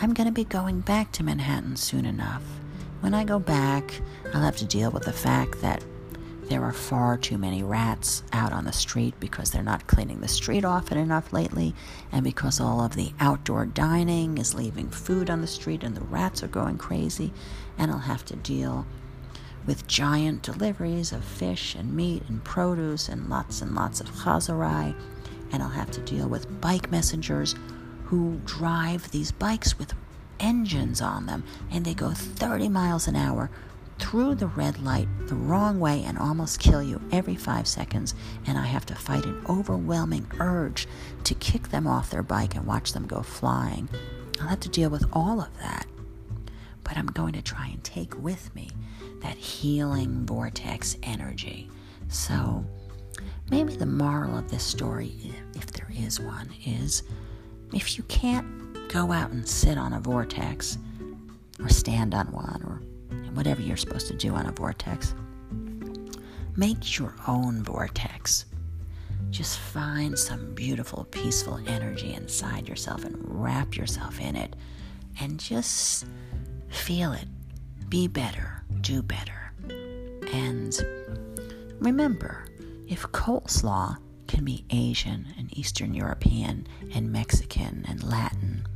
I'm 0.00 0.14
going 0.14 0.26
to 0.28 0.32
be 0.32 0.44
going 0.44 0.80
back 0.80 1.12
to 1.12 1.22
Manhattan 1.22 1.76
soon 1.76 2.06
enough. 2.06 2.42
When 3.00 3.14
I 3.14 3.24
go 3.24 3.38
back, 3.38 4.00
I'll 4.32 4.42
have 4.42 4.56
to 4.58 4.64
deal 4.64 4.90
with 4.90 5.04
the 5.04 5.12
fact 5.12 5.60
that 5.62 5.82
there 6.48 6.64
are 6.64 6.72
far 6.72 7.16
too 7.16 7.38
many 7.38 7.62
rats 7.62 8.22
out 8.32 8.52
on 8.52 8.64
the 8.64 8.72
street 8.72 9.14
because 9.20 9.50
they're 9.50 9.62
not 9.62 9.86
cleaning 9.86 10.20
the 10.20 10.28
street 10.28 10.64
often 10.64 10.98
enough 10.98 11.32
lately, 11.32 11.74
and 12.10 12.24
because 12.24 12.60
all 12.60 12.80
of 12.84 12.96
the 12.96 13.12
outdoor 13.20 13.66
dining 13.66 14.36
is 14.36 14.54
leaving 14.54 14.88
food 14.88 15.30
on 15.30 15.40
the 15.40 15.46
street 15.46 15.84
and 15.84 15.96
the 15.96 16.04
rats 16.04 16.42
are 16.42 16.48
going 16.48 16.76
crazy, 16.76 17.32
and 17.78 17.90
I'll 17.90 17.98
have 17.98 18.24
to 18.26 18.36
deal 18.36 18.84
with 19.66 19.86
giant 19.86 20.42
deliveries 20.42 21.12
of 21.12 21.24
fish 21.24 21.74
and 21.74 21.94
meat 21.94 22.24
and 22.28 22.42
produce 22.42 23.08
and 23.08 23.28
lots 23.28 23.62
and 23.62 23.74
lots 23.74 24.00
of 24.00 24.08
chazarai, 24.08 24.94
and 25.52 25.62
I'll 25.62 25.68
have 25.68 25.90
to 25.92 26.00
deal 26.00 26.28
with 26.28 26.60
bike 26.60 26.90
messengers 26.90 27.54
who 28.04 28.40
drive 28.44 29.10
these 29.10 29.32
bikes 29.32 29.78
with 29.78 29.94
engines 30.40 31.00
on 31.00 31.26
them 31.26 31.44
and 31.70 31.84
they 31.84 31.94
go 31.94 32.10
30 32.10 32.68
miles 32.68 33.06
an 33.06 33.16
hour 33.16 33.50
through 34.00 34.34
the 34.34 34.46
red 34.46 34.82
light 34.82 35.06
the 35.26 35.34
wrong 35.34 35.78
way 35.78 36.02
and 36.02 36.18
almost 36.18 36.58
kill 36.58 36.82
you 36.82 37.00
every 37.12 37.36
five 37.36 37.68
seconds. 37.68 38.14
And 38.46 38.56
I 38.58 38.64
have 38.64 38.86
to 38.86 38.94
fight 38.94 39.26
an 39.26 39.44
overwhelming 39.48 40.26
urge 40.40 40.88
to 41.24 41.34
kick 41.34 41.68
them 41.68 41.86
off 41.86 42.10
their 42.10 42.22
bike 42.22 42.56
and 42.56 42.66
watch 42.66 42.92
them 42.92 43.06
go 43.06 43.22
flying. 43.22 43.88
I'll 44.40 44.48
have 44.48 44.60
to 44.60 44.68
deal 44.70 44.88
with 44.90 45.04
all 45.12 45.40
of 45.40 45.56
that. 45.58 45.86
But 46.82 46.96
I'm 46.96 47.06
going 47.06 47.34
to 47.34 47.42
try 47.42 47.68
and 47.68 47.84
take 47.84 48.20
with 48.20 48.52
me 48.54 48.70
that 49.20 49.36
healing 49.36 50.24
vortex 50.24 50.96
energy. 51.02 51.68
So 52.08 52.64
maybe 53.50 53.74
the 53.76 53.86
moral 53.86 54.38
of 54.38 54.50
this 54.50 54.62
story, 54.62 55.34
if 55.54 55.66
there 55.66 55.88
is 55.92 56.20
one, 56.20 56.50
is 56.64 57.02
if 57.72 57.98
you 57.98 58.04
can't 58.04 58.88
go 58.88 59.12
out 59.12 59.30
and 59.30 59.48
sit 59.48 59.76
on 59.78 59.92
a 59.92 60.00
vortex 60.00 60.78
or 61.60 61.68
stand 61.68 62.14
on 62.14 62.26
one 62.32 62.62
or 62.64 62.82
whatever 63.34 63.60
you're 63.60 63.76
supposed 63.76 64.08
to 64.08 64.14
do 64.14 64.34
on 64.34 64.46
a 64.46 64.52
vortex, 64.52 65.14
make 66.56 66.98
your 66.98 67.14
own 67.26 67.62
vortex. 67.62 68.46
Just 69.30 69.58
find 69.58 70.18
some 70.18 70.54
beautiful, 70.54 71.04
peaceful 71.04 71.60
energy 71.68 72.14
inside 72.14 72.68
yourself 72.68 73.04
and 73.04 73.16
wrap 73.20 73.76
yourself 73.76 74.20
in 74.20 74.34
it 74.34 74.56
and 75.20 75.38
just 75.38 76.06
feel 76.68 77.12
it. 77.12 77.26
Be 77.88 78.08
better, 78.08 78.64
do 78.80 79.02
better. 79.02 79.52
And 80.32 80.76
remember, 81.78 82.44
if 82.90 83.02
coleslaw 83.12 83.96
can 84.26 84.44
be 84.44 84.64
Asian 84.70 85.28
and 85.38 85.56
Eastern 85.56 85.94
European 85.94 86.66
and 86.92 87.10
Mexican 87.10 87.84
and 87.88 88.02
Latin. 88.02 88.66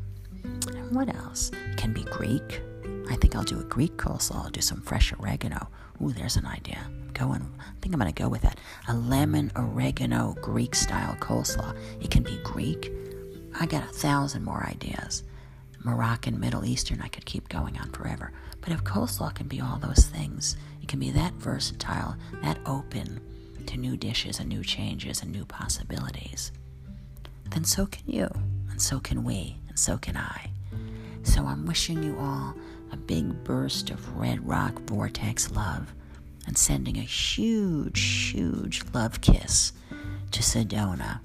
And 0.45 0.95
what 0.95 1.13
else? 1.13 1.51
It 1.73 1.77
can 1.77 1.93
be 1.93 2.05
Greek. 2.05 2.63
I 3.11 3.17
think 3.17 3.35
I'll 3.35 3.43
do 3.43 3.59
a 3.59 3.65
Greek 3.65 3.97
coleslaw. 3.97 4.45
I'll 4.45 4.51
do 4.51 4.61
some 4.61 4.81
fresh 4.83 5.13
oregano. 5.13 5.69
Ooh, 6.01 6.13
there's 6.13 6.37
an 6.37 6.47
idea. 6.47 6.79
I'm 6.87 7.11
going. 7.13 7.43
I 7.59 7.81
think 7.81 7.93
I'm 7.93 8.01
going 8.01 8.13
to 8.13 8.23
go 8.23 8.29
with 8.29 8.43
that. 8.43 8.61
A 8.87 8.95
lemon 8.95 9.51
oregano 9.57 10.37
Greek 10.41 10.77
style 10.77 11.17
coleslaw. 11.17 11.77
It 12.01 12.13
can 12.13 12.23
be 12.23 12.39
Greek. 12.45 12.93
I 13.59 13.67
got 13.67 13.83
a 13.83 13.93
thousand 13.95 14.45
more 14.45 14.65
ideas. 14.65 15.25
Moroccan, 15.83 16.39
Middle 16.39 16.65
Eastern, 16.65 17.03
I 17.03 17.09
could 17.09 17.27
keep 17.27 17.49
going 17.49 17.77
on 17.79 17.91
forever. 17.91 18.33
But 18.61 18.73
if 18.73 18.85
coleslaw 18.85 19.35
can 19.35 19.49
be 19.49 19.61
all 19.61 19.79
those 19.79 20.07
things, 20.07 20.57
it 20.81 20.89
can 20.89 21.01
be 21.01 21.11
that 21.11 21.35
versatile, 21.35 22.15
that 22.43 22.59
open, 22.65 23.21
to 23.69 23.77
new 23.77 23.97
dishes 23.97 24.41
and 24.41 24.49
new 24.49 24.63
changes 24.63 25.23
and 25.23 25.33
new 25.33 25.45
possibilities, 25.45 26.53
then 27.51 27.65
so 27.65 27.87
can 27.87 28.05
you, 28.07 28.29
and 28.71 28.81
so 28.81 28.99
can 29.01 29.25
we, 29.25 29.57
and 29.69 29.79
so 29.79 29.97
can 29.99 30.17
I. 30.17 30.51
So 31.23 31.47
I'm 31.47 31.67
wishing 31.67 32.03
you 32.03 32.19
all 32.19 32.55
a 32.93 32.97
big 32.97 33.45
burst 33.45 33.91
of 33.91 34.17
red 34.17 34.47
rock 34.47 34.79
vortex 34.83 35.51
love 35.51 35.93
and 36.47 36.57
sending 36.57 36.99
a 36.99 37.03
huge, 37.03 38.01
huge 38.33 38.83
love 38.93 39.21
kiss 39.21 39.73
to 40.31 40.41
Sedona. 40.41 41.21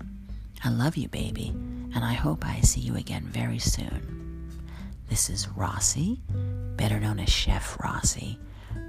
I 0.63 0.69
love 0.69 0.97
you, 0.97 1.08
baby, 1.10 1.49
and 1.93 2.04
I 2.04 2.13
hope 2.13 2.45
I 2.45 2.62
see 2.62 2.82
you 2.82 2.95
again 2.95 3.23
very 3.23 3.60
soon. 3.60 4.19
This 5.10 5.30
is 5.30 5.47
Rossi, 5.49 6.21
better 6.75 6.99
known 6.99 7.19
as 7.19 7.30
Chef 7.30 7.78
Rossi, 7.82 8.39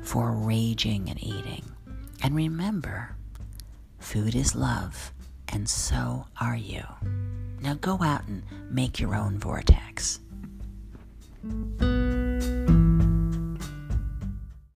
for 0.02 0.32
Raging 0.32 1.08
and 1.08 1.22
Eating. 1.22 1.64
And 2.22 2.34
remember, 2.34 3.16
Food 4.00 4.34
is 4.34 4.56
love, 4.56 5.12
and 5.48 5.68
so 5.68 6.26
are 6.40 6.56
you. 6.56 6.82
Now 7.60 7.74
go 7.74 8.02
out 8.02 8.26
and 8.26 8.42
make 8.70 8.98
your 8.98 9.14
own 9.14 9.38
vortex. 9.38 10.20